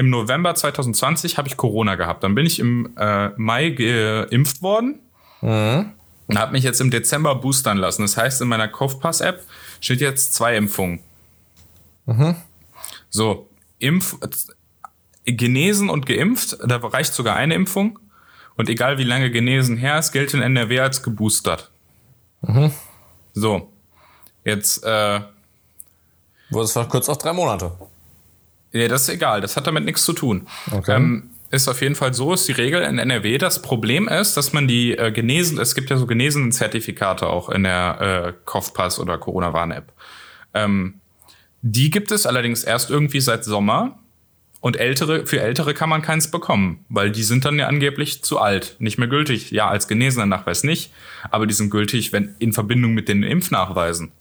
[0.00, 2.24] im November 2020 habe ich Corona gehabt.
[2.24, 5.00] Dann bin ich im äh, Mai geimpft worden.
[5.42, 5.92] Mhm.
[6.26, 8.02] Und habe mich jetzt im Dezember boostern lassen.
[8.02, 9.44] Das heißt, in meiner Kaufpass-App
[9.80, 11.00] steht jetzt zwei Impfungen.
[12.06, 12.36] Mhm.
[13.10, 14.16] So, Impf,
[15.26, 17.98] genesen und geimpft, da reicht sogar eine Impfung.
[18.56, 21.70] Und egal wie lange genesen her ist, gilt in NRW als geboostert.
[22.40, 22.72] Mhm.
[23.34, 23.70] So,
[24.44, 24.82] jetzt.
[24.82, 25.20] Äh,
[26.48, 27.72] Wurde es verkürzt auf drei Monate.
[28.72, 30.46] Ja, das ist egal, das hat damit nichts zu tun.
[30.70, 30.96] Okay.
[30.96, 33.36] Ähm, ist auf jeden Fall so, ist die Regel in NRW.
[33.36, 37.48] Das Problem ist, dass man die äh, genesen, es gibt ja so genesenen Zertifikate auch
[37.48, 39.92] in der äh, Kopfpass oder Corona-Warn-App.
[40.54, 41.00] Ähm,
[41.62, 43.98] die gibt es allerdings erst irgendwie seit Sommer.
[44.62, 48.38] Und ältere, für ältere kann man keins bekommen, weil die sind dann ja angeblich zu
[48.38, 49.50] alt, nicht mehr gültig.
[49.52, 50.92] Ja, als genesener Nachweis nicht,
[51.30, 54.12] aber die sind gültig, wenn in Verbindung mit den Impfnachweisen.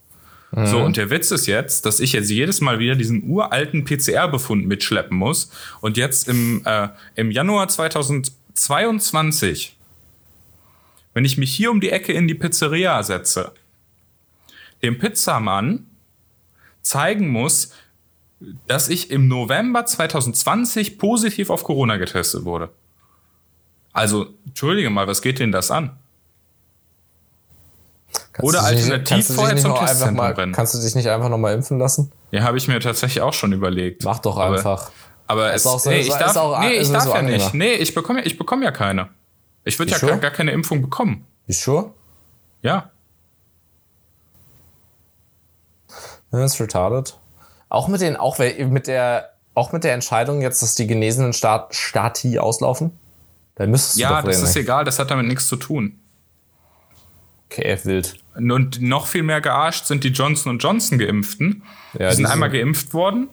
[0.51, 0.65] Mhm.
[0.65, 4.67] So, und der Witz ist jetzt, dass ich jetzt jedes Mal wieder diesen uralten PCR-Befund
[4.67, 5.51] mitschleppen muss.
[5.81, 9.75] Und jetzt im, äh, im Januar 2022,
[11.13, 13.51] wenn ich mich hier um die Ecke in die Pizzeria setze,
[14.81, 15.85] dem Pizzamann
[16.81, 17.73] zeigen muss,
[18.67, 22.69] dass ich im November 2020 positiv auf Corona getestet wurde.
[23.91, 25.98] Also, entschuldige mal, was geht denn das an?
[28.41, 30.53] Oder alternativ vorher zum Testzentrum mal, rennen.
[30.53, 32.11] Kannst du dich nicht einfach nochmal impfen lassen?
[32.31, 34.03] Ja, habe ich mir tatsächlich auch schon überlegt.
[34.03, 34.91] Mach doch einfach.
[35.27, 37.53] Aber, aber es, so, nee, ich darf, auch, nee, ich darf so ja nicht.
[37.53, 39.09] Nee, ich bekomme ich bekomme ja keine.
[39.63, 40.13] Ich würde ja sure?
[40.13, 41.25] gar, gar keine Impfung bekommen.
[41.45, 41.91] Bist sure?
[42.61, 42.91] Ja.
[46.31, 47.17] Das ist retarded.
[47.69, 51.73] Auch mit den, auch mit der, auch mit der Entscheidung jetzt, dass die genesenen Stat
[51.75, 52.97] Stati auslaufen?
[53.55, 55.99] Dann müsstest du Ja, das ist egal, das hat damit nichts zu tun.
[57.51, 58.15] Okay, wild.
[58.35, 61.63] Und noch viel mehr gearscht sind die Johnson Johnson Geimpften.
[61.97, 63.27] Ja, die sind einmal geimpft worden.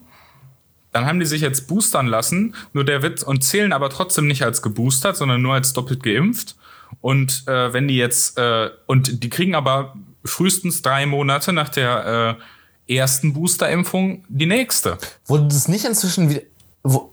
[0.93, 4.43] Dann haben die sich jetzt boostern lassen, nur der Witz und zählen aber trotzdem nicht
[4.43, 6.57] als geboostert, sondern nur als doppelt geimpft.
[7.03, 9.95] Und äh, wenn die jetzt äh, und die kriegen aber
[10.25, 12.39] frühestens drei Monate nach der
[12.89, 14.97] äh, ersten Boosterimpfung die nächste.
[15.27, 16.43] Wurde das nicht inzwischen wieder
[16.83, 17.13] wo,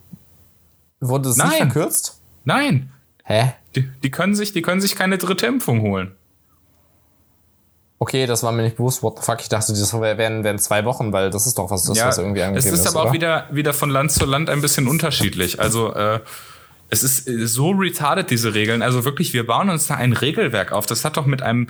[0.99, 1.49] wurde das Nein.
[1.49, 2.22] nicht verkürzt?
[2.45, 2.91] Nein.
[3.26, 3.54] Hä?
[3.76, 6.12] Die, die können sich, die können sich keine dritte Impfung holen.
[7.99, 9.01] Okay, das war mir nicht bewusst.
[9.01, 9.39] What the fuck?
[9.41, 12.17] Ich dachte, das wären, wären zwei Wochen, weil das ist doch was, das ja, was
[12.17, 12.79] irgendwie angegeben ist.
[12.79, 15.59] Es ist aber auch wieder, wieder von Land zu Land ein bisschen unterschiedlich.
[15.59, 16.19] Also, äh,
[16.89, 18.81] es ist so retarded, diese Regeln.
[18.81, 20.85] Also wirklich, wir bauen uns da ein Regelwerk auf.
[20.85, 21.67] Das hat doch mit einem,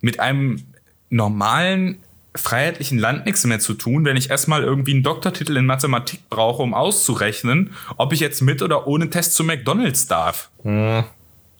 [0.00, 0.64] mit einem
[1.08, 2.02] normalen
[2.34, 6.62] freiheitlichen Land nichts mehr zu tun, wenn ich erstmal irgendwie einen Doktortitel in Mathematik brauche,
[6.62, 10.50] um auszurechnen, ob ich jetzt mit oder ohne Test zu McDonalds darf.
[10.62, 11.04] Hm.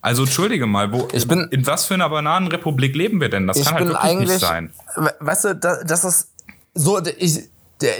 [0.01, 3.45] Also entschuldige mal, wo, Ich bin- in was für einer Bananenrepublik leben wir denn?
[3.47, 4.71] Das kann halt wirklich nicht sein.
[4.95, 6.29] we- weißt du, da- das ist
[6.73, 7.49] so, ich,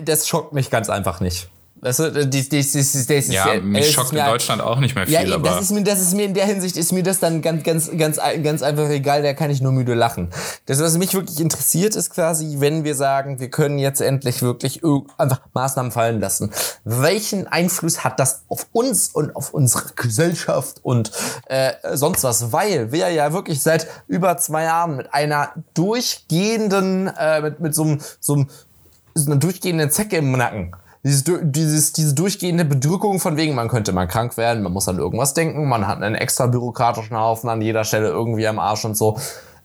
[0.04, 1.49] das schockt mich ganz einfach nicht.
[1.82, 4.79] Weißt du, die, die, die, die, die, Ja, es mich ist schockt in Deutschland auch
[4.79, 6.77] nicht mehr viel, Ja, eben, aber das ist mir, das ist mir in der Hinsicht
[6.77, 9.23] ist mir das dann ganz, ganz, ganz, ganz einfach egal.
[9.23, 10.29] Da kann ich nur müde lachen.
[10.67, 14.82] Das, was mich wirklich interessiert, ist quasi, wenn wir sagen, wir können jetzt endlich wirklich
[15.17, 16.51] einfach Maßnahmen fallen lassen.
[16.84, 21.11] Welchen Einfluss hat das auf uns und auf unsere Gesellschaft und
[21.47, 22.51] äh, sonst was?
[22.51, 27.84] Weil wir ja wirklich seit über zwei Jahren mit einer durchgehenden, äh, mit, mit so
[27.84, 28.49] einem, so einem
[29.13, 30.75] so einer durchgehenden Zecke im Nacken.
[31.04, 34.99] Dieses, dieses, diese durchgehende Bedrückung von wegen, man könnte mal krank werden, man muss an
[34.99, 38.95] irgendwas denken, man hat einen extra bürokratischen Haufen an jeder Stelle irgendwie am Arsch und
[38.95, 39.18] so.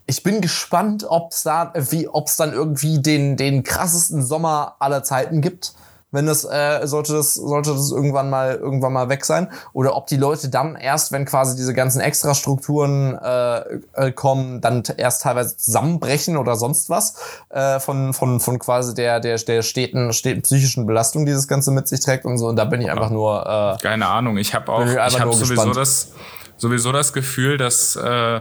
[0.07, 4.77] Ich bin gespannt, ob es da, wie, ob es dann irgendwie den, den krassesten Sommer
[4.79, 5.75] aller Zeiten gibt.
[6.17, 9.49] Wenn das, äh, sollte das, sollte das irgendwann mal, irgendwann mal weg sein.
[9.75, 13.59] Oder ob die Leute dann erst, wenn quasi diese ganzen Extrastrukturen äh,
[13.93, 17.17] äh, kommen, dann erst teilweise zusammenbrechen oder sonst was
[17.51, 21.71] äh, von, von, von quasi der, der, der steten, steten psychischen Belastung, die das Ganze
[21.71, 22.47] mit sich trägt und so.
[22.47, 24.39] Und da bin ich einfach nur, äh, keine Ahnung.
[24.39, 25.77] Ich habe auch, ich ich habe sowieso gespannt.
[25.77, 26.13] das,
[26.57, 28.41] sowieso das Gefühl, dass, äh,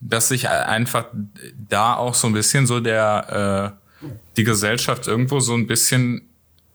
[0.00, 1.06] dass sich einfach
[1.68, 3.74] da auch so ein bisschen so der,
[4.04, 6.28] äh, die Gesellschaft irgendwo so ein bisschen,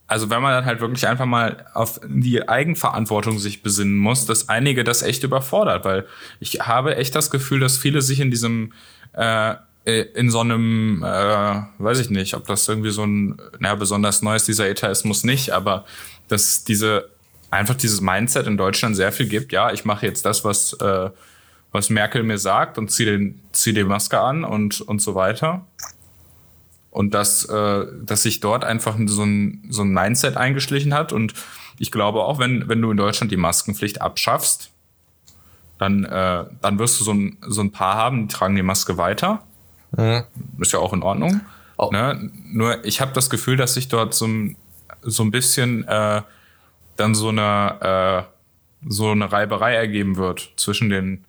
[0.10, 4.50] also wenn man dann halt wirklich einfach mal auf die Eigenverantwortung sich besinnen muss, dass
[4.50, 6.08] einige das echt überfordert, weil
[6.40, 8.74] ich habe echt das Gefühl, dass viele sich in diesem
[9.14, 9.56] äh,
[9.86, 14.36] in so einem, äh, weiß ich nicht, ob das irgendwie so ein, naja, besonders neu
[14.36, 15.86] ist, dieser Etaismus nicht, aber
[16.28, 17.10] dass diese,
[17.50, 21.10] einfach dieses Mindset in Deutschland sehr viel gibt, ja, ich mache jetzt das, was, äh,
[21.72, 25.66] was Merkel mir sagt und ziehe den, zieh die Maske an und, und so weiter.
[26.92, 31.14] Und dass, äh, dass sich dort einfach so ein, so ein Mindset eingeschlichen hat.
[31.14, 31.34] Und
[31.78, 34.72] ich glaube auch, wenn, wenn du in Deutschland die Maskenpflicht abschaffst,
[35.78, 38.98] dann, äh, dann wirst du so ein, so ein paar haben, die tragen die Maske
[38.98, 39.44] weiter.
[40.60, 41.42] Ist ja auch in Ordnung.
[41.78, 41.90] Oh.
[41.92, 42.30] Ne?
[42.52, 44.58] Nur ich habe das Gefühl, dass sich dort so ein,
[45.02, 46.22] so ein bisschen äh,
[46.98, 51.24] dann so eine, äh, so eine Reiberei ergeben wird zwischen den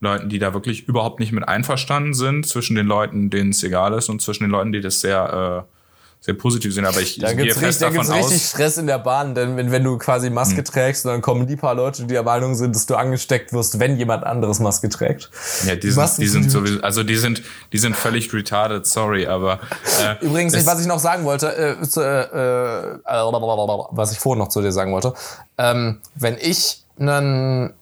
[0.00, 3.94] Leuten, die da wirklich überhaupt nicht mit einverstanden sind, zwischen den Leuten, denen es egal
[3.94, 5.72] ist und zwischen den Leuten, die das sehr, äh,
[6.20, 6.84] sehr positiv sehen.
[6.86, 8.98] Aber ich Da gehe gibt's, fest richtig, da davon gibt's richtig aus, Stress in der
[8.98, 12.24] Bahn, denn wenn, wenn du quasi Maske trägst, dann kommen die paar Leute, die der
[12.24, 15.30] Meinung sind, dass du angesteckt wirst, wenn jemand anderes Maske trägt.
[15.66, 17.42] ja, die sind, die sind sowieso, also die sind,
[17.72, 19.60] die sind völlig retarded, sorry, aber
[20.02, 24.40] äh, Übrigens, das- was ich noch sagen wollte, äh, zu, äh, äh, was ich vorhin
[24.40, 25.14] noch zu dir sagen wollte,
[25.58, 27.72] ähm, wenn ich einen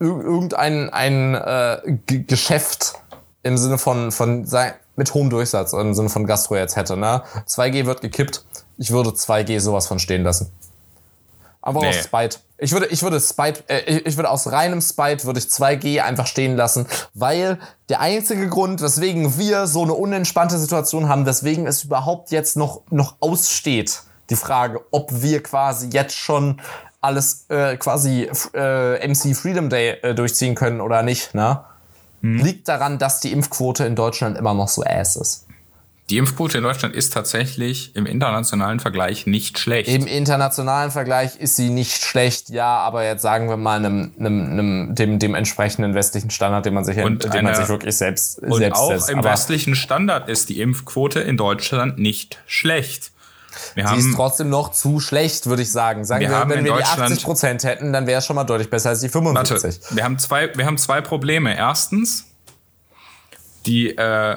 [0.00, 2.94] irgendein ein, äh, G Geschäft
[3.42, 7.22] im Sinne von, von sei- mit hohem Durchsatz, im Sinne von Gastro jetzt hätte, ne?
[7.46, 8.44] 2G wird gekippt,
[8.76, 10.50] ich würde 2G sowas von stehen lassen.
[11.62, 11.88] Aber Nee.
[11.90, 12.38] aus Spite.
[12.56, 16.00] Ich würde, ich würde Spite, äh, ich- ich würde aus reinem Spite würde ich 2G
[16.00, 17.58] einfach stehen lassen, weil
[17.90, 22.80] der einzige Grund, weswegen wir so eine unentspannte Situation haben, weswegen es überhaupt jetzt noch,
[22.90, 26.60] noch aussteht, die Frage, ob wir quasi jetzt schon
[27.00, 31.60] alles äh, quasi äh, MC Freedom Day äh, durchziehen können oder nicht, ne?
[32.22, 35.46] Liegt daran, dass die Impfquote in Deutschland immer noch so ass ist.
[36.10, 39.88] die Impfquote in Deutschland ist tatsächlich im internationalen Vergleich nicht schlecht.
[39.88, 44.50] Im internationalen Vergleich ist sie nicht schlecht, ja, aber jetzt sagen wir mal einem, einem,
[44.50, 47.96] einem, dem, dem entsprechenden westlichen Standard, den man sich, Und den man eine- sich wirklich
[47.96, 49.08] selbst, Und selbst auch setzt.
[49.08, 53.12] im aber westlichen Standard ist die Impfquote in Deutschland nicht schlecht.
[53.74, 56.04] Wir sie ist haben, trotzdem noch zu schlecht, würde ich sagen.
[56.04, 58.36] Sagen Wir wir, haben wenn wir die Deutschland- 80 Prozent hätten, dann wäre es schon
[58.36, 59.96] mal deutlich besser als die warte, 75.
[59.96, 61.56] wir haben zwei, wir haben zwei Probleme.
[61.56, 62.26] Erstens,
[63.66, 64.36] die, äh,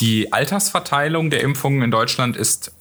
[0.00, 2.72] die Altersverteilung der Impfungen in Deutschland ist,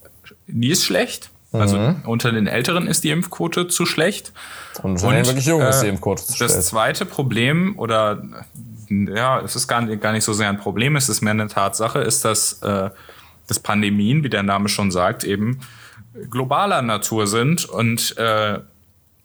[0.47, 1.29] die ist schlecht.
[1.51, 2.01] Also Mhm.
[2.07, 4.31] unter den Älteren ist die Impfquote zu schlecht.
[4.81, 6.63] Und schon den wirklich jungen ist die äh, Impfquote zu Das schlecht.
[6.67, 8.23] zweite Problem, oder
[8.89, 11.47] ja, es ist gar nicht, gar nicht so sehr ein Problem, es ist mehr eine
[11.47, 12.89] Tatsache, ist, dass, äh,
[13.47, 15.59] dass Pandemien, wie der Name schon sagt, eben
[16.29, 18.59] globaler Natur sind und äh,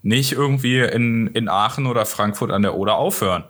[0.03, 3.45] nicht irgendwie in, in Aachen oder Frankfurt an der Oder aufhören.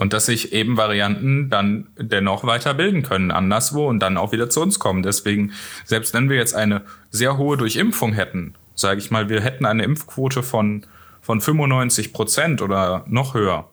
[0.00, 4.50] Und dass sich eben Varianten dann dennoch weiter bilden können, anderswo und dann auch wieder
[4.50, 5.02] zu uns kommen.
[5.02, 5.52] Deswegen,
[5.84, 9.82] selbst wenn wir jetzt eine sehr hohe Durchimpfung hätten, sage ich mal, wir hätten eine
[9.84, 10.84] Impfquote von,
[11.20, 13.68] von 95 Prozent oder noch höher,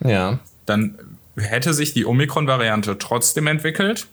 [0.00, 0.38] Ja.
[0.66, 0.98] dann
[1.36, 4.06] hätte sich die Omikron-Variante trotzdem entwickelt,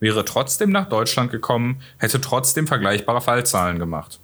[0.00, 4.18] wäre trotzdem nach Deutschland gekommen, hätte trotzdem vergleichbare Fallzahlen gemacht.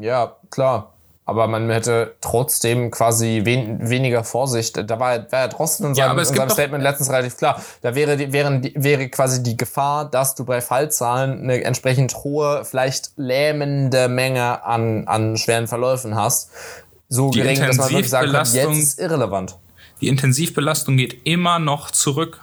[0.00, 0.94] Ja, klar.
[1.26, 4.76] aber man hätte trotzdem quasi wen, weniger Vorsicht.
[4.76, 7.62] Da war, war ja Drosten in seinem, es in seinem Statement letztens relativ klar.
[7.80, 12.14] Da wäre, die, wären, die, wäre quasi die Gefahr, dass du bei Fallzahlen eine entsprechend
[12.24, 16.50] hohe, vielleicht lähmende Menge an, an schweren Verläufen hast.
[17.08, 19.56] So Die gering, dass man wirklich sagen kann, jetzt ist irrelevant.
[20.00, 22.40] Die Intensivbelastung geht immer noch zurück.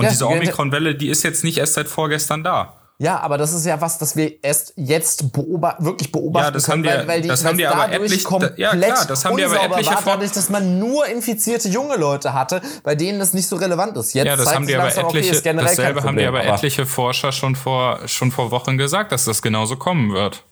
[0.00, 2.74] Und Ja, diese die- Omikron-Welle, die ist jetzt nicht erst seit vorgestern da.
[2.98, 6.64] Ja, aber das ist ja was, das wir erst jetzt beoba wirklich beobachten Ja, das
[6.66, 9.24] können, haben die- weil, weil die, das haben es aber etlich- komplett ja, klar, das
[9.24, 13.18] haben die aber etliche war, dadurch, dass man nur infizierte junge Leute hatte, bei denen
[13.18, 14.12] das nicht so relevant ist.
[14.14, 17.32] Jetzt Ja, das haben die aber okay, etliche, kein dasselbe haben die aber etliche Forscher
[17.32, 20.42] schon vor, schon vor Wochen gesagt, dass das genauso kommen wird.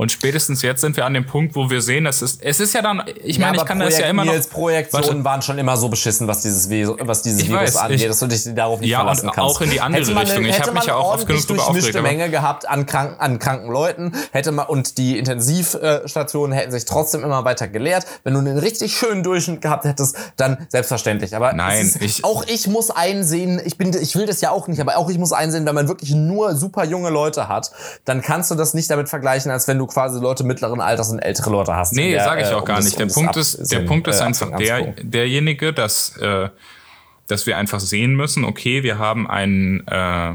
[0.00, 2.72] Und spätestens jetzt sind wir an dem Punkt, wo wir sehen, dass es, es ist
[2.72, 4.32] ja dann, ich Ja, meine, ich kann das ja Projekt immer noch.
[4.32, 8.00] Nils Projektionen waren schon immer so beschissen, was dieses, was dieses Ich Virus weiß, angeht,
[8.00, 9.56] ich- dass du dich darauf nicht Ja, und verlassen kannst.
[9.56, 10.44] auch in die andere hätte Richtung.
[10.46, 13.38] Ich hätte hab mich ja auch oft genug durchmischte aufgeregt, Menge gehabt an kranken, an
[13.38, 18.06] kranken Leuten, hätte man, und die Intensivstationen hätten sich trotzdem immer weiter geleert.
[18.24, 21.36] Wenn du einen richtig schönen Durchschnitt gehabt hättest, dann selbstverständlich.
[21.36, 24.66] Aber Nein, ist, ich- auch ich muss einsehen, ich bin, ich will das ja auch
[24.66, 27.70] nicht, aber auch ich muss einsehen, wenn man wirklich nur super junge Leute hat,
[28.06, 31.18] dann kannst du das nicht damit vergleichen, als wenn du quasi Leute mittleren Alters und
[31.18, 31.92] ältere Leute hast.
[31.94, 32.98] Nee, Der, sage ich äh, auch um gar das- nicht.
[32.98, 36.48] Der um Punkt ist, der Sinn, Punkt ist äh, einfach der, derjenige, dass, äh,
[37.26, 40.34] dass wir einfach sehen müssen, okay, wir haben ein, äh,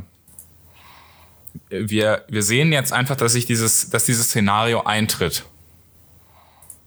[1.69, 5.45] wir, wir sehen jetzt einfach, dass sich dieses, dass dieses Szenario eintritt.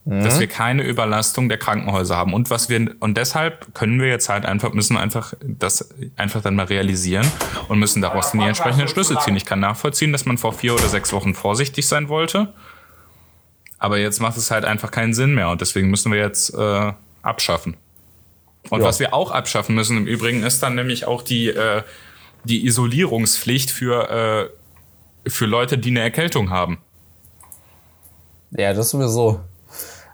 [0.09, 0.25] Mhm.
[0.25, 2.33] Dass wir keine Überlastung der Krankenhäuser haben.
[2.33, 6.55] Und was wir, und deshalb können wir jetzt halt einfach, müssen einfach das einfach dann
[6.55, 7.31] mal realisieren
[7.69, 9.37] und müssen daraus dann die entsprechenden Schlüsse ziehen.
[9.37, 12.55] Ich kann nachvollziehen, dass man vor vier oder sechs Wochen vorsichtig sein wollte.
[13.79, 16.93] Aber jetzt macht es halt einfach keinen Sinn mehr und deswegen müssen wir jetzt äh,
[17.21, 17.77] abschaffen.
[18.71, 18.87] Und Ja.
[18.87, 21.83] was wir auch abschaffen müssen im Übrigen ist dann nämlich auch die, äh,
[22.45, 24.51] die Isolierungspflicht für,
[25.27, 26.79] äh, für Leute, die eine Erkältung haben.
[28.53, 29.41] Ja, das sowieso.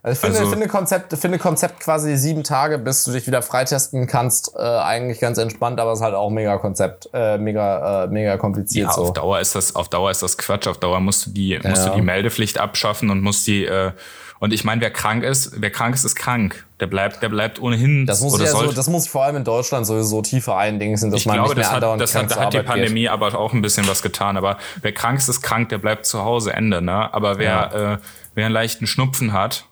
[0.04, 3.40] Also ich finde, Also- finde, Konzept, finde Konzept quasi sieben Tage, bis du dich wieder
[3.40, 8.04] freitesten kannst, äh, eigentlich ganz entspannt, aber es ist halt auch mega Konzept, äh, mega,
[8.04, 9.04] äh, mega kompliziert Ja, so.
[9.04, 10.66] auf Dauer ist das, auf Dauer ist das Quatsch.
[10.68, 11.88] Auf Dauer musst du die, musst Ja.
[11.88, 13.92] du die Meldepflicht abschaffen und musst die, äh,
[14.40, 16.66] und ich meine, wer krank ist, wer krank ist, ist krank.
[16.80, 18.04] Der bleibt, der bleibt ohnehin.
[18.04, 21.20] Das muss oder ja so, das muss vor allem in Deutschland sowieso tiefer eindingsen, dass
[21.20, 22.82] ich man glaube, nicht mehr das hat, das hat, zur hat die Arbeit geht.
[22.82, 24.36] Pandemie aber auch ein bisschen was getan.
[24.36, 26.82] Aber wer krank ist, ist krank, der bleibt zu Hause, Ende.
[26.82, 27.14] Ne?
[27.14, 29.64] Aber wer, äh, wer einen leichten Schnupfen hat,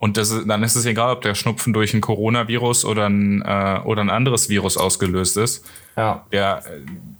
[0.00, 3.42] und das ist, dann ist es egal, ob der Schnupfen durch ein Coronavirus oder ein,
[3.42, 5.64] äh, oder ein anderes Virus ausgelöst ist,
[5.96, 6.24] Ja.
[6.32, 6.62] der,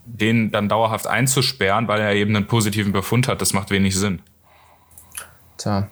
[0.04, 4.20] den dann dauerhaft einzusperren, weil er eben einen positiven Befund hat, das macht wenig Sinn.
[5.58, 5.86] Tja.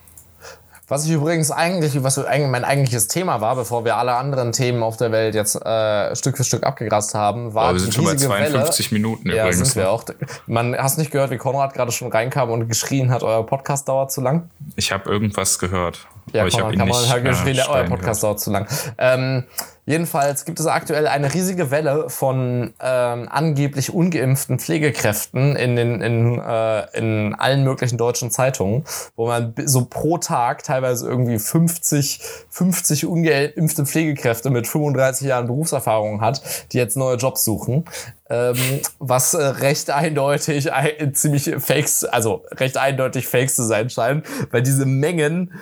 [0.90, 4.96] Was ich übrigens eigentlich, was mein eigentliches Thema war, bevor wir alle anderen Themen auf
[4.96, 8.12] der Welt jetzt äh, Stück für Stück abgegrast haben, war Aber wir sind schon bei
[8.12, 8.98] riesige 52 Welle.
[9.02, 9.58] Minuten Ja, übrigens.
[9.58, 9.64] ne?
[9.66, 10.04] sind wir auch.
[10.46, 14.10] Man hast nicht gehört, wie Konrad gerade schon reinkam und geschrien hat, euer Podcast dauert
[14.10, 14.48] zu lang.
[14.76, 16.06] Ich habe irgendwas gehört.
[16.32, 18.66] Ja, aber Konrad nicht hat geschrien, äh, der, euer Podcast dauert zu lang.
[18.98, 19.44] Ähm,
[19.86, 26.38] jedenfalls gibt es aktuell eine riesige Welle von ähm, angeblich ungeimpften Pflegekräften in, den, in,
[26.38, 28.84] äh, in allen möglichen deutschen Zeitungen,
[29.16, 32.20] wo man so pro Tag teilweise irgendwie 50,
[32.50, 37.84] 50 ungeimpfte Pflegekräfte mit 35 Jahren Berufserfahrung hat, die jetzt neue Jobs suchen.
[38.30, 38.56] Ähm,
[38.98, 44.60] was äh, recht eindeutig ein, ziemlich fakes, also recht eindeutig fakes zu sein scheint, weil
[44.62, 45.54] diese Mengen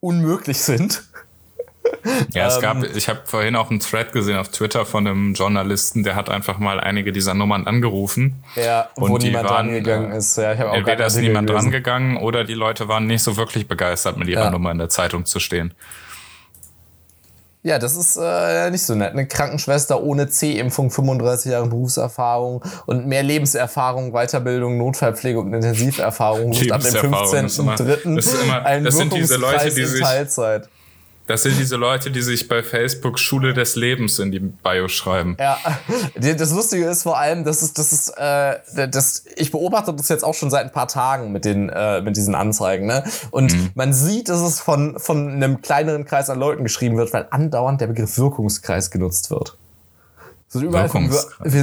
[0.00, 1.02] unmöglich sind.
[2.32, 5.34] Ja, es Ähm, gab, ich habe vorhin auch einen Thread gesehen auf Twitter von einem
[5.34, 8.42] Journalisten, der hat einfach mal einige dieser Nummern angerufen.
[8.54, 10.36] Ja, Und wo die niemand waren, rangegangen äh, ist.
[10.36, 11.70] Ja, ich auch Entweder ist niemand gelesen.
[11.70, 14.50] drangegangen oder die Leute waren nicht so wirklich begeistert, mit ihrer Ja.
[14.50, 15.72] Nummer in der Zeitung zu stehen.
[17.62, 19.12] Ja, das ist äh, nicht so nett.
[19.12, 26.72] Eine Krankenschwester ohne C-Impfung, 35 Jahre Berufserfahrung und mehr Lebenserfahrung, Weiterbildung, Notfallpflege und Intensiverfahrung sucht
[26.72, 28.14] ab dem Lebenserfahrung ist immer- 15.3.
[28.16, 30.68] das ist immer- das sind diese Leute, die sich- Teilzeit.
[31.30, 35.36] Das sind diese Leute, die sich bei Facebook Schule des Lebens in die Bio schreiben.
[35.38, 35.56] Ja,
[36.16, 38.56] das Lustige ist vor allem, das ist, das ist, äh,
[38.88, 42.16] das, ich beobachte das jetzt auch schon seit ein paar Tagen mit den, äh, mit
[42.16, 43.04] diesen Anzeigen, ne?
[43.30, 43.70] Und Mhm.
[43.76, 47.80] man sieht, dass es von, von einem kleineren Kreis an Leuten geschrieben wird, weil andauernd
[47.80, 49.56] der Begriff Wirkungskreis genutzt wird.
[50.52, 50.90] So überall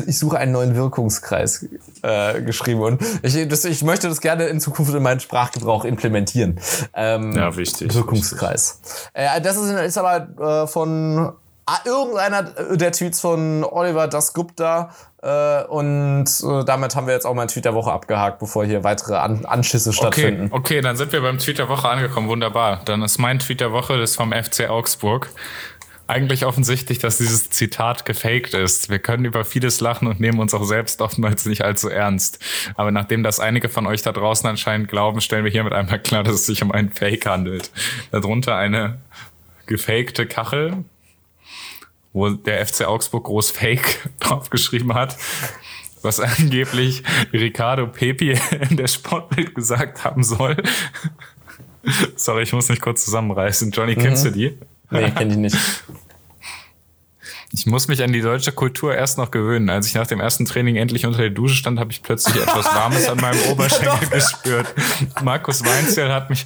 [0.08, 1.68] ich suche einen neuen Wirkungskreis
[2.04, 6.58] äh, geschrieben und ich, das, ich möchte das gerne in Zukunft in meinen Sprachgebrauch implementieren.
[6.94, 8.80] Ähm, Ja, wichtig, Wirkungskreis.
[9.14, 11.34] Äh, das ist, ist aber äh, von
[11.66, 17.34] ah, irgendeiner der Tweets von Oliver Dasgupta äh, und äh, damit haben wir jetzt auch
[17.34, 20.50] mal einen Tweet der Woche abgehakt, bevor hier weitere An Anschüsse Okay, stattfinden.
[20.52, 22.30] okay, dann sind wir beim Tweet der Woche angekommen.
[22.30, 22.82] Wunderbar.
[22.86, 25.30] Dann ist mein Tweet der Woche das ist vom FC Augsburg.
[26.08, 28.90] Eigentlich offensichtlich, dass dieses Zitat gefaked ist.
[28.90, 32.40] Wir können über vieles lachen und nehmen uns auch selbst oftmals nicht allzu ernst.
[32.76, 36.24] Aber nachdem das einige von euch da draußen anscheinend glauben, stellen wir hiermit einmal klar,
[36.24, 37.72] dass es sich um einen Fake handelt.
[38.12, 39.00] Darunter eine
[39.66, 40.86] gefakte Kachel,
[42.14, 45.18] wo der FC Augsburg groß Fake draufgeschrieben hat,
[46.02, 47.04] was angeblich
[47.34, 48.40] Ricardo Pepi
[48.70, 50.56] in der Sportbild gesagt haben soll.
[52.16, 53.72] Sorry, ich muss mich kurz zusammenreißen.
[53.72, 54.30] Johnny, kennst mhm.
[54.30, 54.58] du die?
[54.90, 55.58] Nee, kenn ich nicht.
[57.54, 59.70] Ich muss mich an die deutsche Kultur erst noch gewöhnen.
[59.70, 62.66] Als ich nach dem ersten Training endlich unter der Dusche stand, habe ich plötzlich etwas
[62.66, 64.74] Warmes an meinem Oberschenkel gespürt.
[65.24, 66.46] Markus Weinzierl hat mich,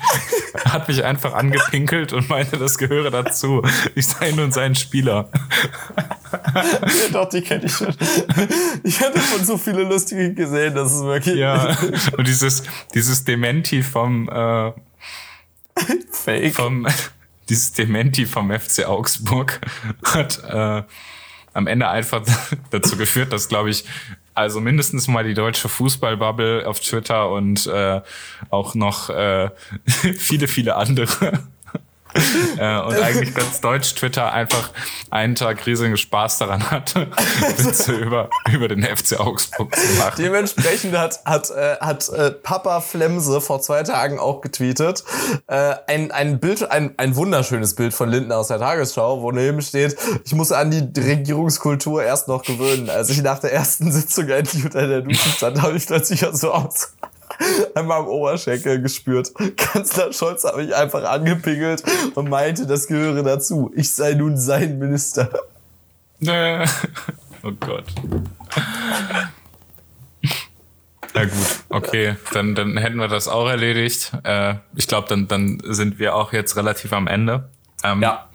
[0.64, 3.64] hat mich einfach angepinkelt und meinte, das gehöre dazu.
[3.96, 5.30] Ich sei nun sein Spieler.
[6.54, 6.64] ja,
[7.14, 7.96] doch, die kenne ich schon.
[8.84, 11.36] Ich hatte von so viele lustige gesehen, das ist wirklich.
[11.36, 11.78] Ja,
[12.18, 12.64] und dieses,
[12.94, 14.72] dieses Dementi vom, äh,
[16.12, 16.54] Fake.
[16.54, 16.86] Vom,
[17.52, 19.60] dieses Dementi vom FC Augsburg
[20.04, 20.84] hat äh,
[21.54, 22.24] am Ende einfach
[22.72, 23.84] dazu geführt, dass, glaube ich,
[24.34, 28.00] also mindestens mal die deutsche Fußballbubble auf Twitter und äh,
[28.50, 29.50] auch noch äh,
[29.86, 31.44] viele, viele andere
[32.58, 34.72] äh, und eigentlich ganz deutsch Twitter einfach
[35.10, 37.08] einen Tag riesigen Spaß daran hatte,
[37.58, 40.16] Witze über, über den FC Augsburg zu machen.
[40.18, 45.04] Dementsprechend hat, hat, äh, hat äh, Papa Flemse vor zwei Tagen auch getweetet,
[45.48, 49.62] äh, ein, ein Bild, ein, ein wunderschönes Bild von Linden aus der Tagesschau, wo neben
[49.62, 49.96] steht,
[50.26, 52.90] ich muss an die Regierungskultur erst noch gewöhnen.
[52.90, 56.52] Als ich nach der ersten Sitzung endlich unter der Dusche stand, habe ich plötzlich so
[56.52, 56.94] aus
[57.76, 59.32] an meinem Oberschenkel gespürt.
[59.58, 61.84] Kanzler Scholz hat mich einfach angepingelt
[62.16, 63.72] und meinte, das gehöre dazu.
[63.76, 65.30] Ich sei nun sein Minister.
[67.44, 67.86] oh Gott.
[71.14, 74.14] Na gut, okay, dann, dann hätten wir das auch erledigt.
[74.24, 77.50] Äh, ich glaube, dann, dann sind wir auch jetzt relativ am Ende.
[77.84, 78.30] Ähm, ja.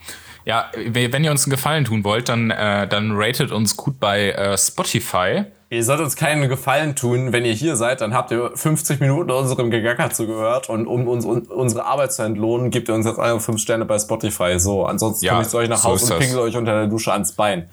[0.44, 4.30] Ja, wenn ihr uns einen Gefallen tun wollt, dann, äh, dann ratet uns gut bei
[4.30, 5.44] äh, Spotify.
[5.69, 9.33] Ihr sollt uns keinen Gefallen tun, wenn ihr hier seid, dann habt ihr 50 Minuten
[9.33, 13.19] unserem Gegacker zugehört und um uns um unsere Arbeit zu entlohnen, gebt ihr uns jetzt
[13.19, 14.61] einfach 5 Sterne bei Spotify.
[14.61, 16.87] So, ansonsten ja, komme ich zu euch nach so Hause und pingel euch unter der
[16.87, 17.69] Dusche ans Bein.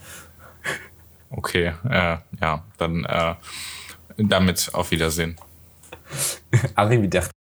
[1.30, 3.36] Okay, äh, ja, dann äh,
[4.18, 5.36] damit auf Wiedersehen.
[6.76, 7.34] Arrivederci.